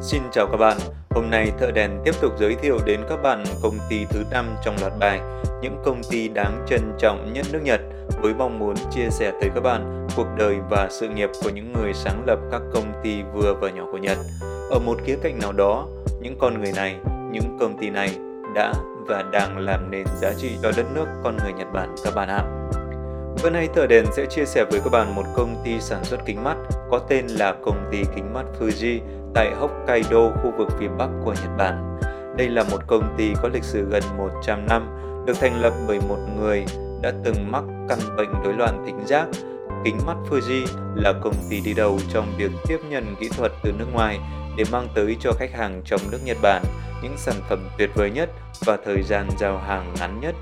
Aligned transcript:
Xin 0.00 0.22
chào 0.32 0.46
các 0.46 0.56
bạn, 0.56 0.78
hôm 1.10 1.30
nay 1.30 1.52
Thợ 1.58 1.70
Đèn 1.70 1.90
tiếp 2.04 2.14
tục 2.20 2.32
giới 2.40 2.54
thiệu 2.54 2.78
đến 2.86 3.00
các 3.08 3.16
bạn 3.22 3.44
công 3.62 3.78
ty 3.90 4.04
thứ 4.10 4.24
5 4.30 4.46
trong 4.64 4.76
loạt 4.80 4.92
bài 5.00 5.20
Những 5.62 5.82
công 5.84 6.00
ty 6.10 6.28
đáng 6.28 6.66
trân 6.68 6.80
trọng 6.98 7.32
nhất 7.32 7.46
nước 7.52 7.60
Nhật 7.62 7.80
với 8.22 8.34
mong 8.34 8.58
muốn 8.58 8.74
chia 8.90 9.08
sẻ 9.10 9.32
tới 9.40 9.50
các 9.54 9.60
bạn 9.60 10.06
cuộc 10.16 10.26
đời 10.38 10.56
và 10.70 10.88
sự 10.90 11.08
nghiệp 11.08 11.30
của 11.42 11.50
những 11.50 11.72
người 11.72 11.92
sáng 11.94 12.24
lập 12.26 12.38
các 12.50 12.62
công 12.74 12.92
ty 13.04 13.22
vừa 13.34 13.54
và 13.60 13.70
nhỏ 13.70 13.84
của 13.92 13.98
Nhật. 13.98 14.18
Ở 14.70 14.78
một 14.78 14.98
khía 15.04 15.16
cạnh 15.22 15.38
nào 15.38 15.52
đó, 15.52 15.86
những 16.20 16.38
con 16.38 16.62
người 16.62 16.72
này, 16.76 16.96
những 17.32 17.56
công 17.60 17.78
ty 17.78 17.90
này 17.90 18.10
đã 18.54 18.72
và 19.06 19.22
đang 19.32 19.58
làm 19.58 19.90
nên 19.90 20.06
giá 20.20 20.32
trị 20.36 20.50
cho 20.62 20.72
đất 20.76 20.86
nước 20.94 21.06
con 21.24 21.36
người 21.36 21.52
Nhật 21.52 21.72
Bản 21.72 21.94
các 22.04 22.14
bạn 22.14 22.28
ạ. 22.28 22.42
Bữa 23.42 23.50
nay 23.50 23.68
Thợ 23.74 23.86
Đèn 23.86 24.04
sẽ 24.16 24.26
chia 24.26 24.44
sẻ 24.44 24.64
với 24.70 24.80
các 24.80 24.90
bạn 24.90 25.14
một 25.14 25.24
công 25.34 25.56
ty 25.64 25.80
sản 25.80 26.04
xuất 26.04 26.20
kính 26.26 26.44
mắt 26.44 26.56
có 26.90 26.98
tên 26.98 27.26
là 27.26 27.54
công 27.64 27.88
ty 27.90 28.02
kính 28.14 28.34
mắt 28.34 28.44
Fuji 28.60 29.00
tại 29.34 29.54
Hokkaido, 29.54 30.30
khu 30.42 30.52
vực 30.58 30.68
phía 30.78 30.88
Bắc 30.98 31.08
của 31.24 31.32
Nhật 31.32 31.56
Bản. 31.58 31.98
Đây 32.36 32.48
là 32.48 32.64
một 32.70 32.78
công 32.86 33.14
ty 33.16 33.32
có 33.42 33.48
lịch 33.48 33.64
sử 33.64 33.84
gần 33.90 34.02
100 34.16 34.66
năm, 34.68 34.88
được 35.26 35.34
thành 35.40 35.60
lập 35.60 35.72
bởi 35.88 36.00
một 36.08 36.18
người 36.40 36.64
đã 37.02 37.12
từng 37.24 37.52
mắc 37.52 37.64
căn 37.88 37.98
bệnh 38.16 38.32
rối 38.44 38.54
loạn 38.54 38.82
thính 38.86 39.06
giác. 39.06 39.26
Kính 39.84 39.98
mắt 40.06 40.16
Fuji 40.30 40.66
là 40.94 41.12
công 41.12 41.34
ty 41.50 41.60
đi 41.60 41.74
đầu 41.74 41.98
trong 42.12 42.32
việc 42.38 42.50
tiếp 42.68 42.78
nhận 42.88 43.14
kỹ 43.20 43.28
thuật 43.36 43.52
từ 43.62 43.72
nước 43.78 43.86
ngoài 43.92 44.20
để 44.58 44.64
mang 44.72 44.88
tới 44.94 45.16
cho 45.20 45.32
khách 45.32 45.52
hàng 45.52 45.82
trong 45.84 46.00
nước 46.10 46.18
Nhật 46.24 46.36
Bản 46.42 46.62
những 47.02 47.16
sản 47.16 47.34
phẩm 47.48 47.68
tuyệt 47.78 47.90
vời 47.94 48.10
nhất 48.10 48.30
và 48.64 48.78
thời 48.84 49.02
gian 49.02 49.28
giao 49.38 49.58
hàng 49.58 49.94
ngắn 49.98 50.20
nhất. 50.20 50.34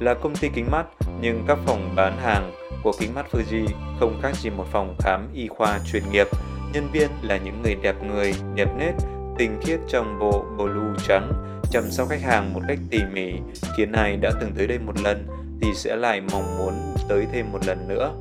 Là 0.00 0.14
công 0.14 0.36
ty 0.36 0.48
kính 0.54 0.70
mắt, 0.70 0.86
nhưng 1.20 1.44
các 1.48 1.58
phòng 1.66 1.92
bán 1.96 2.18
hàng 2.18 2.52
của 2.82 2.92
kính 3.00 3.14
mắt 3.14 3.26
Fuji 3.32 3.66
không 4.00 4.20
khác 4.22 4.36
gì 4.36 4.50
một 4.50 4.66
phòng 4.72 4.96
khám 4.98 5.28
y 5.34 5.48
khoa 5.48 5.78
chuyên 5.92 6.02
nghiệp. 6.12 6.26
Nhân 6.72 6.88
viên 6.92 7.10
là 7.22 7.36
những 7.36 7.62
người 7.62 7.74
đẹp 7.74 7.96
người, 8.02 8.34
đẹp 8.54 8.68
nết, 8.78 8.94
tinh 9.38 9.60
khiết 9.62 9.80
trong 9.88 10.18
bộ 10.18 10.44
blue 10.56 10.98
trắng, 11.08 11.32
chăm 11.70 11.90
sóc 11.90 12.08
khách 12.08 12.22
hàng 12.22 12.54
một 12.54 12.60
cách 12.68 12.78
tỉ 12.90 12.98
mỉ, 13.12 13.32
khiến 13.76 13.92
ai 13.92 14.16
đã 14.16 14.30
từng 14.40 14.52
tới 14.56 14.66
đây 14.66 14.78
một 14.78 15.00
lần 15.04 15.26
thì 15.60 15.74
sẽ 15.74 15.96
lại 15.96 16.20
mong 16.32 16.58
muốn 16.58 16.72
tới 17.08 17.26
thêm 17.32 17.52
một 17.52 17.66
lần 17.66 17.88
nữa. 17.88 18.12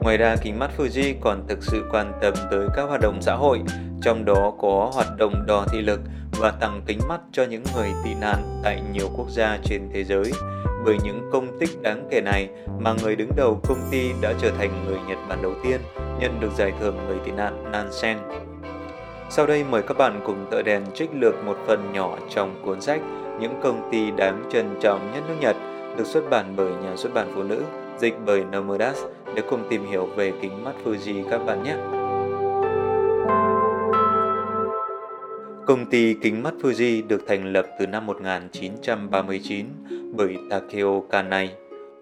Ngoài 0.00 0.16
ra, 0.16 0.36
kính 0.42 0.58
mắt 0.58 0.70
Fuji 0.78 1.14
còn 1.20 1.46
thực 1.48 1.58
sự 1.62 1.84
quan 1.92 2.12
tâm 2.22 2.34
tới 2.50 2.66
các 2.76 2.82
hoạt 2.82 3.00
động 3.00 3.18
xã 3.22 3.34
hội, 3.34 3.60
trong 4.02 4.24
đó 4.24 4.52
có 4.60 4.90
hoạt 4.94 5.16
động 5.18 5.44
đo 5.46 5.66
thị 5.72 5.80
lực 5.80 6.00
và 6.40 6.50
tặng 6.50 6.82
kính 6.86 6.98
mắt 7.08 7.20
cho 7.32 7.44
những 7.44 7.62
người 7.76 7.88
tị 8.04 8.14
nạn 8.14 8.60
tại 8.62 8.82
nhiều 8.92 9.08
quốc 9.16 9.30
gia 9.30 9.58
trên 9.64 9.82
thế 9.92 10.04
giới. 10.04 10.32
Bởi 10.84 10.96
những 11.04 11.30
công 11.32 11.58
tích 11.58 11.82
đáng 11.82 12.08
kể 12.10 12.20
này 12.20 12.48
mà 12.78 12.94
người 13.02 13.16
đứng 13.16 13.30
đầu 13.36 13.60
công 13.68 13.80
ty 13.90 14.10
đã 14.20 14.32
trở 14.40 14.50
thành 14.50 14.84
người 14.86 14.98
Nhật 15.08 15.18
Bản 15.28 15.42
đầu 15.42 15.52
tiên 15.64 15.80
nhận 16.20 16.40
được 16.40 16.52
giải 16.56 16.72
thưởng 16.80 16.96
người 17.08 17.18
tị 17.24 17.30
nạn 17.30 17.72
Nansen. 17.72 18.18
Sau 19.30 19.46
đây 19.46 19.64
mời 19.64 19.82
các 19.82 19.98
bạn 19.98 20.20
cùng 20.26 20.46
tựa 20.50 20.62
đèn 20.62 20.82
trích 20.94 21.10
lược 21.14 21.34
một 21.44 21.56
phần 21.66 21.92
nhỏ 21.92 22.18
trong 22.30 22.62
cuốn 22.64 22.80
sách 22.80 23.00
Những 23.40 23.60
công 23.62 23.88
ty 23.92 24.10
đáng 24.10 24.44
trân 24.52 24.78
trọng 24.80 25.10
nhất 25.14 25.22
nước 25.28 25.34
Nhật 25.40 25.56
được 25.96 26.06
xuất 26.06 26.30
bản 26.30 26.54
bởi 26.56 26.72
nhà 26.82 26.96
xuất 26.96 27.14
bản 27.14 27.32
phụ 27.34 27.42
nữ, 27.42 27.62
dịch 27.98 28.14
bởi 28.26 28.44
Nomodas 28.44 28.98
để 29.34 29.42
cùng 29.50 29.68
tìm 29.70 29.86
hiểu 29.86 30.06
về 30.16 30.32
kính 30.42 30.64
mắt 30.64 30.72
Fuji 30.84 31.30
các 31.30 31.38
bạn 31.38 31.62
nhé. 31.62 31.97
Công 35.68 35.86
ty 35.86 36.14
kính 36.14 36.42
mắt 36.42 36.54
Fuji 36.62 37.06
được 37.06 37.24
thành 37.26 37.52
lập 37.52 37.66
từ 37.78 37.86
năm 37.86 38.06
1939 38.06 39.66
bởi 40.16 40.36
Takeo 40.50 41.04
Kanai. 41.10 41.50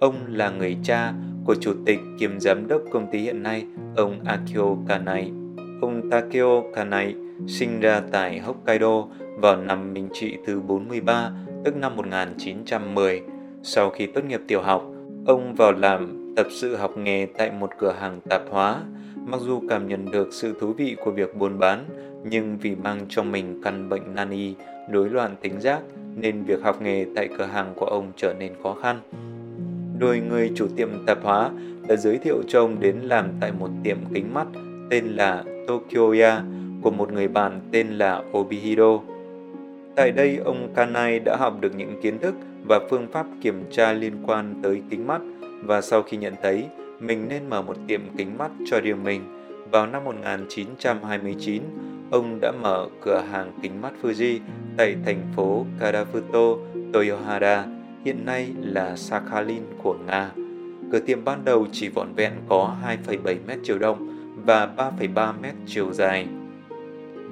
Ông 0.01 0.15
là 0.29 0.51
người 0.51 0.77
cha 0.83 1.13
của 1.45 1.55
chủ 1.55 1.75
tịch 1.87 1.99
kiêm 2.19 2.41
giám 2.41 2.69
đốc 2.69 2.83
công 2.91 3.07
ty 3.13 3.19
hiện 3.19 3.43
nay, 3.43 3.65
ông 3.97 4.25
Akio 4.25 4.77
Kanai. 4.89 5.31
Ông 5.81 6.11
Takeo 6.11 6.65
Kanai 6.75 7.15
sinh 7.49 7.81
ra 7.81 8.03
tại 8.13 8.39
Hokkaido 8.39 9.05
vào 9.37 9.57
năm 9.57 9.95
Minh 9.95 10.09
Trị 10.13 10.37
thứ 10.47 10.61
43, 10.61 11.31
tức 11.65 11.77
năm 11.77 11.97
1910. 11.97 13.23
Sau 13.63 13.91
khi 13.91 14.07
tốt 14.07 14.25
nghiệp 14.25 14.41
tiểu 14.49 14.63
học, 14.63 14.85
ông 15.27 15.55
vào 15.55 15.73
làm 15.73 16.33
tập 16.37 16.47
sự 16.51 16.77
học 16.77 16.97
nghề 16.97 17.27
tại 17.39 17.51
một 17.51 17.71
cửa 17.79 17.95
hàng 18.01 18.21
tạp 18.29 18.43
hóa. 18.51 18.81
Mặc 19.27 19.41
dù 19.41 19.63
cảm 19.69 19.89
nhận 19.89 20.11
được 20.11 20.29
sự 20.31 20.55
thú 20.61 20.73
vị 20.73 20.97
của 21.05 21.11
việc 21.11 21.37
buôn 21.37 21.59
bán, 21.59 21.85
nhưng 22.31 22.59
vì 22.59 22.75
mang 22.75 23.07
trong 23.09 23.33
mình 23.33 23.61
căn 23.65 23.89
bệnh 23.89 24.15
nan 24.15 24.31
y, 24.31 24.55
rối 24.93 25.11
loạn 25.11 25.37
tính 25.41 25.61
giác, 25.61 25.81
nên 26.17 26.43
việc 26.43 26.63
học 26.63 26.83
nghề 26.83 27.07
tại 27.17 27.29
cửa 27.39 27.45
hàng 27.45 27.73
của 27.77 27.87
ông 27.87 28.13
trở 28.17 28.35
nên 28.39 28.53
khó 28.63 28.75
khăn. 28.83 29.01
Đôi 29.99 30.21
người 30.21 30.51
chủ 30.55 30.67
tiệm 30.77 31.07
tạp 31.07 31.19
hóa 31.23 31.51
đã 31.89 31.97
giới 31.97 32.19
thiệu 32.19 32.43
cho 32.49 32.61
ông 32.61 32.81
đến 32.81 32.97
làm 33.03 33.29
tại 33.41 33.53
một 33.53 33.71
tiệm 33.85 33.97
kính 34.15 34.35
mắt 34.35 34.47
tên 34.91 35.05
là 35.05 35.45
Tokyoya 35.67 36.43
của 36.83 36.91
một 36.91 37.13
người 37.13 37.29
bạn 37.29 37.61
tên 37.73 37.89
là 37.89 38.23
Obihiro. 38.39 39.01
Tại 39.97 40.13
đây, 40.13 40.37
ông 40.45 40.69
Kanai 40.75 41.19
đã 41.19 41.37
học 41.37 41.61
được 41.61 41.77
những 41.77 42.01
kiến 42.03 42.19
thức 42.19 42.35
và 42.69 42.81
phương 42.91 43.07
pháp 43.13 43.27
kiểm 43.43 43.65
tra 43.71 43.93
liên 43.93 44.13
quan 44.27 44.55
tới 44.63 44.83
kính 44.91 45.07
mắt 45.07 45.21
và 45.65 45.81
sau 45.81 46.03
khi 46.03 46.17
nhận 46.17 46.35
thấy 46.43 46.65
mình 47.01 47.29
nên 47.29 47.51
mở 47.51 47.63
một 47.63 47.77
tiệm 47.87 48.01
kính 48.17 48.39
mắt 48.39 48.51
cho 48.67 48.81
riêng 48.81 49.05
mình, 49.05 49.21
vào 49.71 49.87
năm 49.87 50.05
1929, 50.05 51.63
ông 52.11 52.39
đã 52.41 52.53
mở 52.53 52.89
cửa 53.01 53.25
hàng 53.31 53.53
kính 53.63 53.83
mắt 53.83 53.93
Fuji 54.03 54.39
tại 54.77 54.97
thành 55.05 55.27
phố 55.37 55.67
Karafuto, 55.81 56.59
Toyohara, 56.93 57.67
hiện 58.05 58.25
nay 58.25 58.53
là 58.61 58.97
Sakhalin 58.97 59.63
của 59.83 59.97
Nga. 60.07 60.31
Cửa 60.93 61.01
tiệm 61.01 61.25
ban 61.25 61.45
đầu 61.45 61.67
chỉ 61.73 61.89
vỏn 61.89 62.13
vẹn 62.17 62.33
có 62.49 62.77
2,7 63.05 63.37
mét 63.47 63.59
chiều 63.63 63.79
rộng 63.79 64.09
và 64.45 64.69
3,3 64.77 65.33
mét 65.41 65.55
chiều 65.67 65.93
dài. 65.93 66.27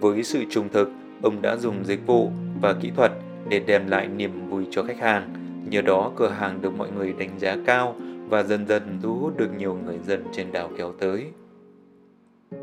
Với 0.01 0.23
sự 0.23 0.45
trung 0.51 0.69
thực, 0.69 0.91
ông 1.23 1.43
đã 1.43 1.57
dùng 1.57 1.85
dịch 1.85 2.07
vụ 2.07 2.31
và 2.61 2.73
kỹ 2.73 2.91
thuật 2.97 3.13
để 3.49 3.61
đem 3.67 3.87
lại 3.87 4.09
niềm 4.09 4.49
vui 4.51 4.67
cho 4.71 4.83
khách 4.83 5.01
hàng. 5.01 5.29
Nhờ 5.71 5.83
đó, 5.83 6.13
cửa 6.17 6.29
hàng 6.29 6.63
được 6.63 6.75
mọi 6.79 6.89
người 6.97 7.15
đánh 7.19 7.39
giá 7.39 7.57
cao 7.67 7.95
và 8.29 8.43
dần 8.43 8.67
dần 8.67 8.99
thu 9.03 9.19
hút 9.19 9.37
được 9.37 9.49
nhiều 9.59 9.79
người 9.87 9.99
dân 10.07 10.25
trên 10.33 10.53
đảo 10.53 10.71
kéo 10.79 10.93
tới. 11.01 11.25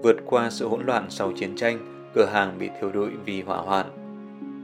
Vượt 0.03 0.15
qua 0.25 0.49
sự 0.49 0.67
hỗn 0.67 0.85
loạn 0.85 1.05
sau 1.09 1.31
chiến 1.31 1.55
tranh, 1.55 1.90
cửa 2.13 2.25
hàng 2.25 2.57
bị 2.59 2.69
thiêu 2.79 2.91
rụi 2.93 3.09
vì 3.25 3.41
hỏa 3.41 3.57
hoạn. 3.57 3.85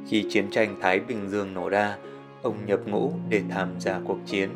Khi 0.07 0.25
chiến 0.29 0.49
tranh 0.51 0.75
Thái 0.81 0.99
Bình 0.99 1.29
Dương 1.29 1.53
nổ 1.53 1.69
ra, 1.69 1.97
ông 2.41 2.65
nhập 2.65 2.79
ngũ 2.85 3.13
để 3.29 3.41
tham 3.49 3.69
gia 3.79 3.99
cuộc 3.99 4.17
chiến. 4.25 4.49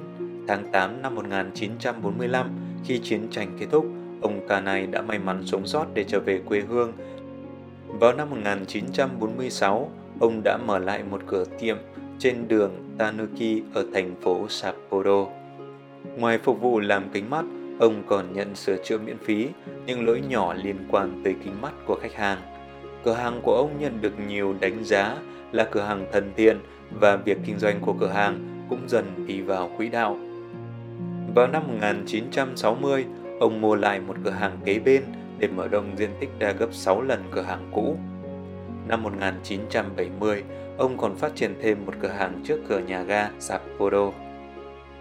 Tháng 0.47 0.71
8 0.71 1.01
năm 1.01 1.15
1945, 1.15 2.49
khi 2.85 2.99
chiến 3.03 3.27
tranh 3.31 3.57
kết 3.59 3.67
thúc, 3.71 3.85
ông 4.21 4.47
Kanai 4.47 4.87
đã 4.87 5.01
may 5.01 5.19
mắn 5.19 5.43
sống 5.45 5.67
sót 5.67 5.85
để 5.93 6.03
trở 6.03 6.19
về 6.19 6.41
quê 6.45 6.59
hương. 6.59 6.93
Vào 7.87 8.13
năm 8.13 8.29
1946, 8.29 9.91
ông 10.19 10.41
đã 10.43 10.57
mở 10.67 10.79
lại 10.79 11.03
một 11.03 11.21
cửa 11.27 11.45
tiệm 11.59 11.77
trên 12.19 12.47
đường 12.47 12.71
Tanuki 12.97 13.61
ở 13.73 13.85
thành 13.93 14.15
phố 14.21 14.47
Sapporo. 14.49 15.25
Ngoài 16.17 16.37
phục 16.37 16.61
vụ 16.61 16.79
làm 16.79 17.09
kính 17.13 17.29
mắt, 17.29 17.45
ông 17.79 18.03
còn 18.07 18.33
nhận 18.33 18.55
sửa 18.55 18.77
chữa 18.83 18.97
miễn 18.97 19.17
phí 19.17 19.47
những 19.85 20.05
lỗi 20.05 20.21
nhỏ 20.29 20.53
liên 20.53 20.75
quan 20.91 21.21
tới 21.23 21.35
kính 21.43 21.61
mắt 21.61 21.73
của 21.85 21.99
khách 22.01 22.13
hàng. 22.13 22.50
Cửa 23.03 23.13
hàng 23.13 23.41
của 23.43 23.55
ông 23.55 23.79
nhận 23.79 24.01
được 24.01 24.13
nhiều 24.27 24.55
đánh 24.59 24.83
giá 24.83 25.17
là 25.51 25.67
cửa 25.71 25.81
hàng 25.81 26.05
thân 26.11 26.31
thiện 26.37 26.59
và 26.99 27.15
việc 27.15 27.37
kinh 27.45 27.59
doanh 27.59 27.79
của 27.81 27.93
cửa 27.99 28.07
hàng 28.07 28.65
cũng 28.69 28.89
dần 28.89 29.27
đi 29.27 29.41
vào 29.41 29.71
quỹ 29.77 29.89
đạo. 29.89 30.17
Vào 31.35 31.47
năm 31.47 31.63
1960, 31.67 33.05
ông 33.39 33.61
mua 33.61 33.75
lại 33.75 33.99
một 33.99 34.15
cửa 34.23 34.31
hàng 34.31 34.57
kế 34.65 34.79
bên 34.79 35.03
để 35.39 35.47
mở 35.47 35.67
rộng 35.67 35.97
diện 35.97 36.09
tích 36.19 36.29
ra 36.39 36.51
gấp 36.51 36.67
6 36.71 37.01
lần 37.01 37.23
cửa 37.31 37.41
hàng 37.41 37.69
cũ. 37.73 37.97
Năm 38.87 39.03
1970, 39.03 40.43
ông 40.77 40.97
còn 40.97 41.15
phát 41.15 41.35
triển 41.35 41.55
thêm 41.61 41.85
một 41.85 41.93
cửa 42.01 42.07
hàng 42.07 42.41
trước 42.43 42.59
cửa 42.69 42.79
nhà 42.79 43.03
ga 43.03 43.29
Sapporo. 43.39 44.11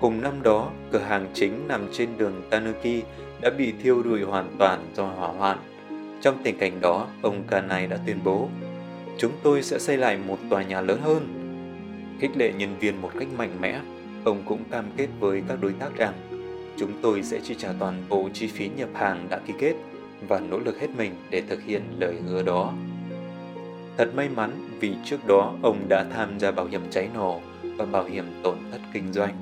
Cùng 0.01 0.23
năm 0.23 0.43
đó, 0.43 0.71
cửa 0.93 0.99
hàng 0.99 1.27
chính 1.35 1.69
nằm 1.69 1.89
trên 1.93 2.09
đường 2.17 2.43
Tanuki 2.51 3.05
đã 3.41 3.51
bị 3.59 3.73
thiêu 3.83 4.03
rụi 4.05 4.23
hoàn 4.23 4.57
toàn 4.59 4.87
do 4.95 5.05
hỏa 5.05 5.29
hoạn. 5.29 5.59
Trong 6.21 6.39
tình 6.43 6.59
cảnh 6.59 6.81
đó, 6.81 7.07
ông 7.23 7.43
Kanai 7.49 7.87
đã 7.87 7.99
tuyên 8.07 8.19
bố, 8.25 8.49
chúng 9.19 9.33
tôi 9.43 9.63
sẽ 9.63 9.79
xây 9.79 9.97
lại 9.97 10.19
một 10.27 10.39
tòa 10.51 10.63
nhà 10.63 10.81
lớn 10.81 11.01
hơn. 11.03 11.37
Khích 12.21 12.37
lệ 12.37 12.53
nhân 12.53 12.77
viên 12.81 13.03
một 13.03 13.11
cách 13.19 13.29
mạnh 13.37 13.57
mẽ, 13.61 13.81
ông 14.25 14.43
cũng 14.47 14.65
cam 14.71 14.85
kết 14.97 15.09
với 15.21 15.43
các 15.49 15.59
đối 15.61 15.73
tác 15.73 15.97
rằng 15.97 16.15
chúng 16.77 16.93
tôi 17.03 17.23
sẽ 17.23 17.41
chi 17.41 17.55
trả 17.59 17.73
toàn 17.79 18.03
bộ 18.09 18.29
chi 18.33 18.47
phí 18.47 18.71
nhập 18.77 18.89
hàng 18.95 19.27
đã 19.31 19.39
ký 19.47 19.53
kết 19.59 19.75
và 20.29 20.41
nỗ 20.41 20.59
lực 20.59 20.81
hết 20.81 20.89
mình 20.97 21.15
để 21.31 21.43
thực 21.49 21.63
hiện 21.63 21.83
lời 21.99 22.15
hứa 22.27 22.43
đó. 22.43 22.73
Thật 23.97 24.15
may 24.15 24.29
mắn 24.29 24.51
vì 24.81 24.95
trước 25.05 25.27
đó 25.27 25.55
ông 25.63 25.89
đã 25.89 26.05
tham 26.05 26.39
gia 26.39 26.51
bảo 26.51 26.67
hiểm 26.67 26.81
cháy 26.91 27.09
nổ 27.15 27.41
và 27.63 27.85
bảo 27.85 28.05
hiểm 28.05 28.25
tổn 28.43 28.57
thất 28.73 28.81
kinh 28.93 29.13
doanh. 29.13 29.35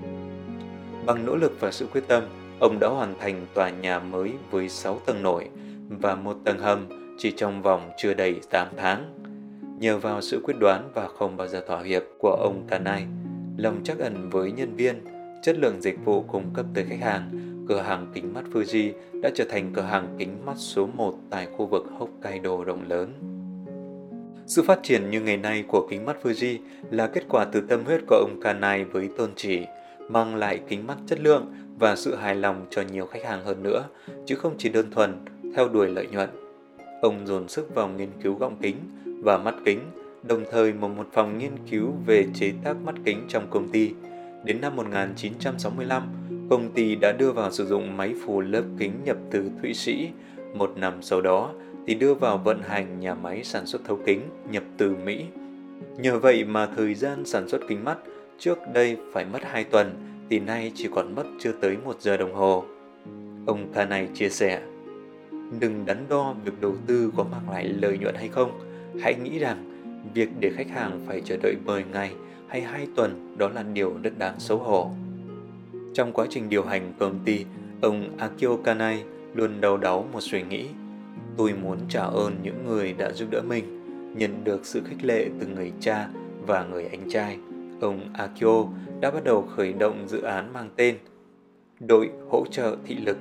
Bằng 1.06 1.26
nỗ 1.26 1.36
lực 1.36 1.56
và 1.60 1.70
sự 1.70 1.86
quyết 1.92 2.08
tâm, 2.08 2.22
ông 2.60 2.78
đã 2.80 2.88
hoàn 2.88 3.14
thành 3.20 3.46
tòa 3.54 3.70
nhà 3.70 3.98
mới 3.98 4.32
với 4.50 4.68
6 4.68 5.00
tầng 5.06 5.22
nổi 5.22 5.48
và 5.88 6.14
một 6.14 6.36
tầng 6.44 6.58
hầm 6.58 6.86
chỉ 7.18 7.30
trong 7.36 7.62
vòng 7.62 7.90
chưa 7.98 8.14
đầy 8.14 8.40
8 8.50 8.68
tháng. 8.76 9.14
Nhờ 9.78 9.98
vào 9.98 10.20
sự 10.20 10.40
quyết 10.44 10.54
đoán 10.58 10.90
và 10.94 11.08
không 11.08 11.36
bao 11.36 11.46
giờ 11.46 11.64
thỏa 11.66 11.82
hiệp 11.82 12.02
của 12.18 12.30
ông 12.30 12.66
Kanai, 12.68 13.06
lòng 13.56 13.80
chắc 13.84 13.98
ẩn 13.98 14.30
với 14.30 14.52
nhân 14.52 14.76
viên, 14.76 15.04
chất 15.42 15.58
lượng 15.58 15.80
dịch 15.80 16.04
vụ 16.04 16.22
cung 16.22 16.44
cấp 16.54 16.66
tới 16.74 16.84
khách 16.88 17.00
hàng, 17.00 17.30
cửa 17.68 17.80
hàng 17.80 18.06
kính 18.14 18.34
mắt 18.34 18.44
Fuji 18.52 18.92
đã 19.22 19.30
trở 19.34 19.44
thành 19.50 19.70
cửa 19.74 19.82
hàng 19.82 20.16
kính 20.18 20.46
mắt 20.46 20.56
số 20.56 20.86
1 20.86 21.14
tại 21.30 21.48
khu 21.56 21.66
vực 21.66 21.86
Hokkaido 21.98 22.64
rộng 22.64 22.88
lớn. 22.88 23.12
Sự 24.46 24.62
phát 24.62 24.80
triển 24.82 25.10
như 25.10 25.20
ngày 25.20 25.36
nay 25.36 25.64
của 25.68 25.86
kính 25.90 26.04
mắt 26.04 26.16
Fuji 26.22 26.58
là 26.90 27.06
kết 27.06 27.24
quả 27.28 27.44
từ 27.44 27.60
tâm 27.60 27.84
huyết 27.84 28.00
của 28.06 28.16
ông 28.16 28.40
Kanai 28.42 28.84
với 28.84 29.08
tôn 29.16 29.30
chỉ 29.36 29.60
mang 30.08 30.36
lại 30.36 30.60
kính 30.68 30.86
mắt 30.86 30.96
chất 31.06 31.20
lượng 31.20 31.54
và 31.78 31.96
sự 31.96 32.14
hài 32.14 32.34
lòng 32.34 32.66
cho 32.70 32.82
nhiều 32.92 33.06
khách 33.06 33.24
hàng 33.24 33.44
hơn 33.44 33.62
nữa, 33.62 33.84
chứ 34.26 34.34
không 34.34 34.54
chỉ 34.58 34.68
đơn 34.68 34.90
thuần 34.90 35.24
theo 35.54 35.68
đuổi 35.68 35.88
lợi 35.88 36.06
nhuận. 36.12 36.28
Ông 37.02 37.26
dồn 37.26 37.48
sức 37.48 37.74
vào 37.74 37.88
nghiên 37.88 38.08
cứu 38.22 38.34
gọng 38.34 38.56
kính 38.62 38.76
và 39.22 39.38
mắt 39.38 39.54
kính, 39.64 39.78
đồng 40.22 40.44
thời 40.50 40.72
mở 40.72 40.88
một 40.88 41.06
phòng 41.12 41.38
nghiên 41.38 41.52
cứu 41.70 41.92
về 42.06 42.26
chế 42.34 42.52
tác 42.64 42.76
mắt 42.84 42.94
kính 43.04 43.18
trong 43.28 43.46
công 43.50 43.68
ty. 43.68 43.90
Đến 44.44 44.60
năm 44.60 44.76
1965, 44.76 46.02
công 46.50 46.72
ty 46.72 46.94
đã 46.94 47.12
đưa 47.12 47.32
vào 47.32 47.50
sử 47.50 47.66
dụng 47.66 47.96
máy 47.96 48.14
phủ 48.24 48.40
lớp 48.40 48.62
kính 48.78 48.92
nhập 49.04 49.16
từ 49.30 49.50
Thụy 49.62 49.74
Sĩ. 49.74 50.08
Một 50.54 50.72
năm 50.76 50.94
sau 51.00 51.20
đó 51.20 51.52
thì 51.86 51.94
đưa 51.94 52.14
vào 52.14 52.38
vận 52.38 52.62
hành 52.62 53.00
nhà 53.00 53.14
máy 53.14 53.44
sản 53.44 53.66
xuất 53.66 53.84
thấu 53.84 53.98
kính 54.06 54.20
nhập 54.50 54.62
từ 54.76 54.96
Mỹ. 55.04 55.24
Nhờ 55.98 56.18
vậy 56.18 56.44
mà 56.44 56.66
thời 56.76 56.94
gian 56.94 57.24
sản 57.24 57.48
xuất 57.48 57.60
kính 57.68 57.84
mắt 57.84 57.98
trước 58.38 58.58
đây 58.74 58.96
phải 59.12 59.24
mất 59.24 59.44
2 59.44 59.64
tuần 59.64 59.94
thì 60.30 60.38
nay 60.38 60.72
chỉ 60.74 60.88
còn 60.94 61.14
mất 61.14 61.24
chưa 61.40 61.52
tới 61.60 61.76
1 61.84 62.00
giờ 62.00 62.16
đồng 62.16 62.34
hồ. 62.34 62.64
Ông 63.46 63.72
ca 63.74 63.84
này 63.84 64.08
chia 64.14 64.28
sẻ, 64.28 64.60
đừng 65.60 65.86
đắn 65.86 66.04
đo 66.08 66.34
việc 66.44 66.60
đầu 66.60 66.74
tư 66.86 67.12
có 67.16 67.24
mang 67.24 67.50
lại 67.50 67.68
lợi 67.68 67.98
nhuận 67.98 68.14
hay 68.14 68.28
không. 68.28 68.60
Hãy 69.00 69.14
nghĩ 69.14 69.38
rằng 69.38 69.64
việc 70.14 70.28
để 70.40 70.50
khách 70.56 70.68
hàng 70.68 71.00
phải 71.06 71.20
chờ 71.24 71.36
đợi 71.42 71.54
10 71.64 71.84
ngày 71.92 72.12
hay 72.48 72.60
2 72.60 72.86
tuần 72.96 73.36
đó 73.38 73.48
là 73.48 73.62
điều 73.62 73.94
rất 74.02 74.18
đáng 74.18 74.34
xấu 74.38 74.58
hổ. 74.58 74.90
Trong 75.94 76.12
quá 76.12 76.26
trình 76.30 76.48
điều 76.48 76.64
hành 76.64 76.92
công 76.98 77.18
ty, 77.24 77.44
ông 77.80 78.16
Akio 78.18 78.56
Kanai 78.64 79.04
luôn 79.34 79.60
đau 79.60 79.76
đáu 79.76 80.08
một 80.12 80.20
suy 80.20 80.42
nghĩ. 80.42 80.66
Tôi 81.36 81.52
muốn 81.52 81.78
trả 81.88 82.02
ơn 82.02 82.36
những 82.42 82.66
người 82.66 82.92
đã 82.92 83.12
giúp 83.12 83.28
đỡ 83.30 83.42
mình, 83.48 83.64
nhận 84.18 84.44
được 84.44 84.66
sự 84.66 84.82
khích 84.84 85.04
lệ 85.04 85.28
từ 85.40 85.46
người 85.46 85.72
cha 85.80 86.08
và 86.46 86.64
người 86.64 86.84
anh 86.84 87.10
trai. 87.10 87.38
Ông 87.80 88.00
Akio 88.12 88.64
đã 89.00 89.10
bắt 89.10 89.24
đầu 89.24 89.48
khởi 89.56 89.72
động 89.72 90.08
dự 90.08 90.22
án 90.22 90.52
mang 90.52 90.70
tên 90.76 90.98
Đội 91.80 92.10
hỗ 92.30 92.44
trợ 92.50 92.76
thị 92.86 92.94
lực, 92.94 93.18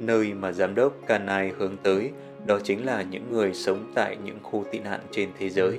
nơi 0.00 0.34
mà 0.34 0.52
giám 0.52 0.74
đốc 0.74 0.92
Kanai 1.06 1.52
hướng 1.58 1.76
tới 1.82 2.10
đó 2.46 2.58
chính 2.64 2.86
là 2.86 3.02
những 3.02 3.32
người 3.32 3.54
sống 3.54 3.92
tại 3.94 4.16
những 4.24 4.38
khu 4.42 4.64
tị 4.72 4.78
nạn 4.78 5.00
trên 5.10 5.28
thế 5.38 5.50
giới. 5.50 5.78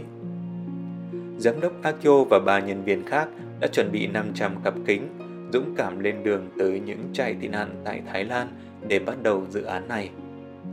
Giám 1.37 1.61
đốc 1.61 1.73
Akio 1.83 2.23
và 2.23 2.39
ba 2.39 2.59
nhân 2.59 2.83
viên 2.83 3.05
khác 3.05 3.27
đã 3.59 3.67
chuẩn 3.67 3.91
bị 3.91 4.07
500 4.07 4.51
cặp 4.63 4.73
kính, 4.85 5.07
dũng 5.53 5.73
cảm 5.77 5.99
lên 5.99 6.23
đường 6.23 6.47
tới 6.57 6.81
những 6.85 6.99
trại 7.13 7.33
tị 7.33 7.47
nạn 7.47 7.81
tại 7.85 8.01
Thái 8.07 8.23
Lan 8.23 8.47
để 8.87 8.99
bắt 8.99 9.23
đầu 9.23 9.45
dự 9.49 9.63
án 9.63 9.87
này. 9.87 10.09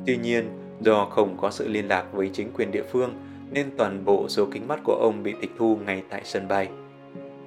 Tuy 0.07 0.17
nhiên, 0.17 0.45
do 0.81 1.05
không 1.05 1.37
có 1.41 1.51
sự 1.51 1.69
liên 1.69 1.89
lạc 1.89 2.05
với 2.13 2.31
chính 2.33 2.53
quyền 2.53 2.71
địa 2.71 2.85
phương 2.93 3.15
nên 3.51 3.67
toàn 3.77 4.05
bộ 4.05 4.29
số 4.29 4.47
kính 4.53 4.69
mắt 4.69 4.81
của 4.85 4.99
ông 5.01 5.23
bị 5.23 5.35
tịch 5.41 5.51
thu 5.59 5.79
ngay 5.87 6.03
tại 6.09 6.21
sân 6.25 6.49
bay. 6.49 6.69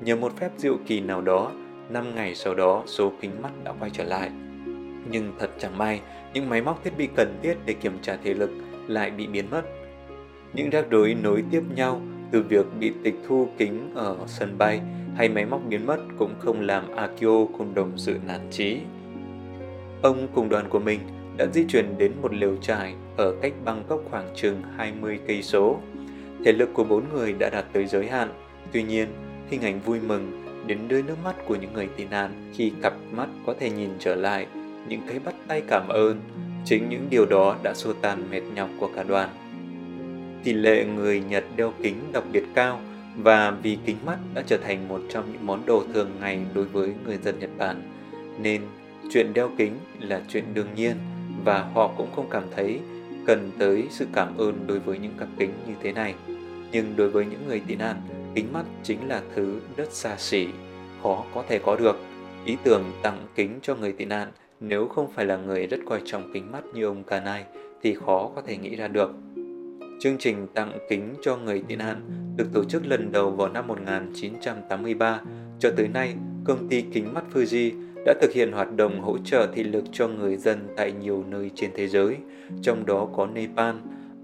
Nhờ 0.02 0.16
một 0.16 0.38
phép 0.38 0.52
diệu 0.58 0.78
kỳ 0.88 1.00
nào 1.00 1.22
đó, 1.22 1.52
5 1.90 2.16
ngày 2.16 2.36
sau 2.36 2.56
đó 2.56 2.84
số 2.86 3.12
kính 3.22 3.32
mắt 3.42 3.52
đã 3.64 3.74
quay 3.80 3.92
trở 3.94 4.04
lại. 4.04 4.32
Nhưng 5.12 5.34
thật 5.40 5.50
chẳng 5.60 5.78
may, 5.78 6.02
những 6.34 6.50
máy 6.50 6.62
móc 6.62 6.84
thiết 6.84 6.98
bị 6.98 7.08
cần 7.16 7.40
thiết 7.44 7.58
để 7.66 7.74
kiểm 7.74 7.98
tra 8.02 8.18
thể 8.24 8.34
lực 8.34 8.50
lại 8.88 9.12
bị 9.12 9.28
biến 9.28 9.46
mất. 9.52 9.62
Những 10.54 10.70
rắc 10.70 10.90
rối 10.90 11.18
nối 11.24 11.44
tiếp 11.52 11.64
nhau 11.76 12.02
từ 12.32 12.42
việc 12.42 12.66
bị 12.80 12.92
tịch 13.04 13.16
thu 13.28 13.50
kính 13.58 13.92
ở 13.96 14.18
sân 14.28 14.58
bay 14.58 14.82
hay 15.16 15.30
máy 15.30 15.46
móc 15.46 15.62
biến 15.70 15.86
mất 15.86 15.98
cũng 16.18 16.34
không 16.40 16.62
làm 16.62 16.96
Akio 16.96 17.46
cùng 17.58 17.74
đồng 17.74 17.92
sự 17.96 18.18
nản 18.28 18.42
chí. 18.52 18.78
Ông 20.02 20.28
cùng 20.34 20.50
đoàn 20.50 20.70
của 20.70 20.80
mình 20.80 21.00
đã 21.38 21.46
di 21.54 21.66
chuyển 21.70 21.98
đến 21.98 22.12
một 22.22 22.34
lều 22.34 22.58
trại 22.62 22.94
ở 23.18 23.36
cách 23.42 23.54
Bangkok 23.66 24.02
khoảng 24.12 24.30
chừng 24.36 24.62
20 24.78 25.20
cây 25.28 25.44
số. 25.44 25.80
Thể 26.46 26.52
lực 26.52 26.70
của 26.74 26.84
bốn 26.84 27.04
người 27.14 27.34
đã 27.40 27.50
đạt 27.50 27.66
tới 27.74 27.86
giới 27.86 28.08
hạn. 28.08 28.30
Tuy 28.72 28.84
nhiên, 28.84 29.08
hình 29.50 29.62
ảnh 29.62 29.80
vui 29.80 30.00
mừng 30.00 30.44
đến 30.68 30.80
đôi 30.90 31.02
nước 31.02 31.16
mắt 31.24 31.36
của 31.48 31.56
những 31.56 31.74
người 31.74 31.88
tị 31.98 32.06
nạn 32.06 32.52
khi 32.54 32.72
cặp 32.82 32.94
mắt 33.12 33.28
có 33.46 33.54
thể 33.60 33.70
nhìn 33.70 33.90
trở 34.00 34.16
lại 34.16 34.48
những 34.90 35.02
cái 35.08 35.20
bắt 35.20 35.36
tay 35.48 35.62
cảm 35.68 35.88
ơn 35.88 36.22
chính 36.66 36.90
những 36.90 37.08
điều 37.10 37.26
đó 37.26 37.56
đã 37.64 37.74
xua 37.74 37.94
tan 37.94 38.32
mệt 38.32 38.42
nhọc 38.56 38.70
của 38.80 38.90
cả 38.96 39.04
đoàn 39.04 39.30
tỷ 40.44 40.54
lệ 40.54 40.86
người 40.86 41.22
nhật 41.30 41.44
đeo 41.56 41.74
kính 41.84 41.96
đặc 42.14 42.24
biệt 42.32 42.44
cao 42.56 42.80
và 43.18 43.52
vì 43.52 43.78
kính 43.86 43.98
mắt 44.06 44.18
đã 44.34 44.44
trở 44.48 44.58
thành 44.58 44.88
một 44.88 45.02
trong 45.10 45.32
những 45.32 45.46
món 45.46 45.66
đồ 45.66 45.84
thường 45.94 46.12
ngày 46.20 46.40
đối 46.54 46.66
với 46.66 46.94
người 47.06 47.18
dân 47.18 47.40
nhật 47.40 47.50
bản 47.58 47.82
nên 48.42 48.62
chuyện 49.12 49.34
đeo 49.34 49.50
kính 49.58 49.74
là 50.00 50.22
chuyện 50.30 50.44
đương 50.54 50.68
nhiên 50.76 50.96
và 51.46 51.60
họ 51.74 51.92
cũng 51.98 52.12
không 52.16 52.30
cảm 52.30 52.44
thấy 52.56 52.80
cần 53.26 53.52
tới 53.60 53.88
sự 53.90 54.08
cảm 54.14 54.38
ơn 54.38 54.68
đối 54.68 54.80
với 54.80 55.00
những 55.00 55.14
cặp 55.20 55.28
kính 55.40 55.52
như 55.68 55.74
thế 55.84 55.92
này 55.92 56.14
nhưng 56.72 56.96
đối 56.96 57.10
với 57.10 57.26
những 57.26 57.48
người 57.48 57.62
tị 57.68 57.76
nạn 57.76 58.02
kính 58.38 58.54
mắt 58.54 58.66
chính 58.84 59.08
là 59.08 59.22
thứ 59.36 59.60
rất 59.78 59.92
xa 59.92 60.16
xỉ, 60.18 60.48
khó 61.04 61.24
có 61.34 61.44
thể 61.50 61.60
có 61.60 61.76
được. 61.76 62.00
Ý 62.46 62.58
tưởng 62.64 62.84
tặng 63.02 63.28
kính 63.36 63.60
cho 63.62 63.76
người 63.76 63.92
tị 63.92 64.06
nạn 64.06 64.32
nếu 64.60 64.88
không 64.88 65.12
phải 65.12 65.26
là 65.26 65.38
người 65.38 65.68
rất 65.68 65.80
coi 65.86 66.02
trọng 66.06 66.34
kính 66.34 66.52
mắt 66.52 66.64
như 66.74 66.86
ông 66.86 67.04
Kanai 67.04 67.46
thì 67.82 67.94
khó 67.94 68.32
có 68.36 68.42
thể 68.42 68.58
nghĩ 68.58 68.76
ra 68.76 68.88
được. 68.88 69.12
Chương 70.00 70.18
trình 70.18 70.48
tặng 70.54 70.78
kính 70.90 71.14
cho 71.22 71.38
người 71.38 71.64
tị 71.68 71.76
nạn 71.76 72.02
được 72.36 72.48
tổ 72.54 72.64
chức 72.64 72.86
lần 72.86 73.12
đầu 73.12 73.32
vào 73.32 73.50
năm 73.50 73.68
1983. 73.68 75.22
Cho 75.60 75.72
tới 75.78 75.88
nay, 75.88 76.16
công 76.44 76.68
ty 76.68 76.82
kính 76.82 77.14
mắt 77.14 77.24
Fuji 77.34 77.72
đã 78.06 78.14
thực 78.22 78.32
hiện 78.34 78.52
hoạt 78.52 78.76
động 78.76 79.02
hỗ 79.02 79.18
trợ 79.18 79.48
thị 79.54 79.64
lực 79.64 79.84
cho 79.92 80.08
người 80.08 80.36
dân 80.36 80.68
tại 80.76 80.92
nhiều 80.92 81.24
nơi 81.30 81.52
trên 81.56 81.70
thế 81.76 81.88
giới, 81.88 82.16
trong 82.62 82.86
đó 82.86 83.08
có 83.16 83.28
Nepal, 83.28 83.76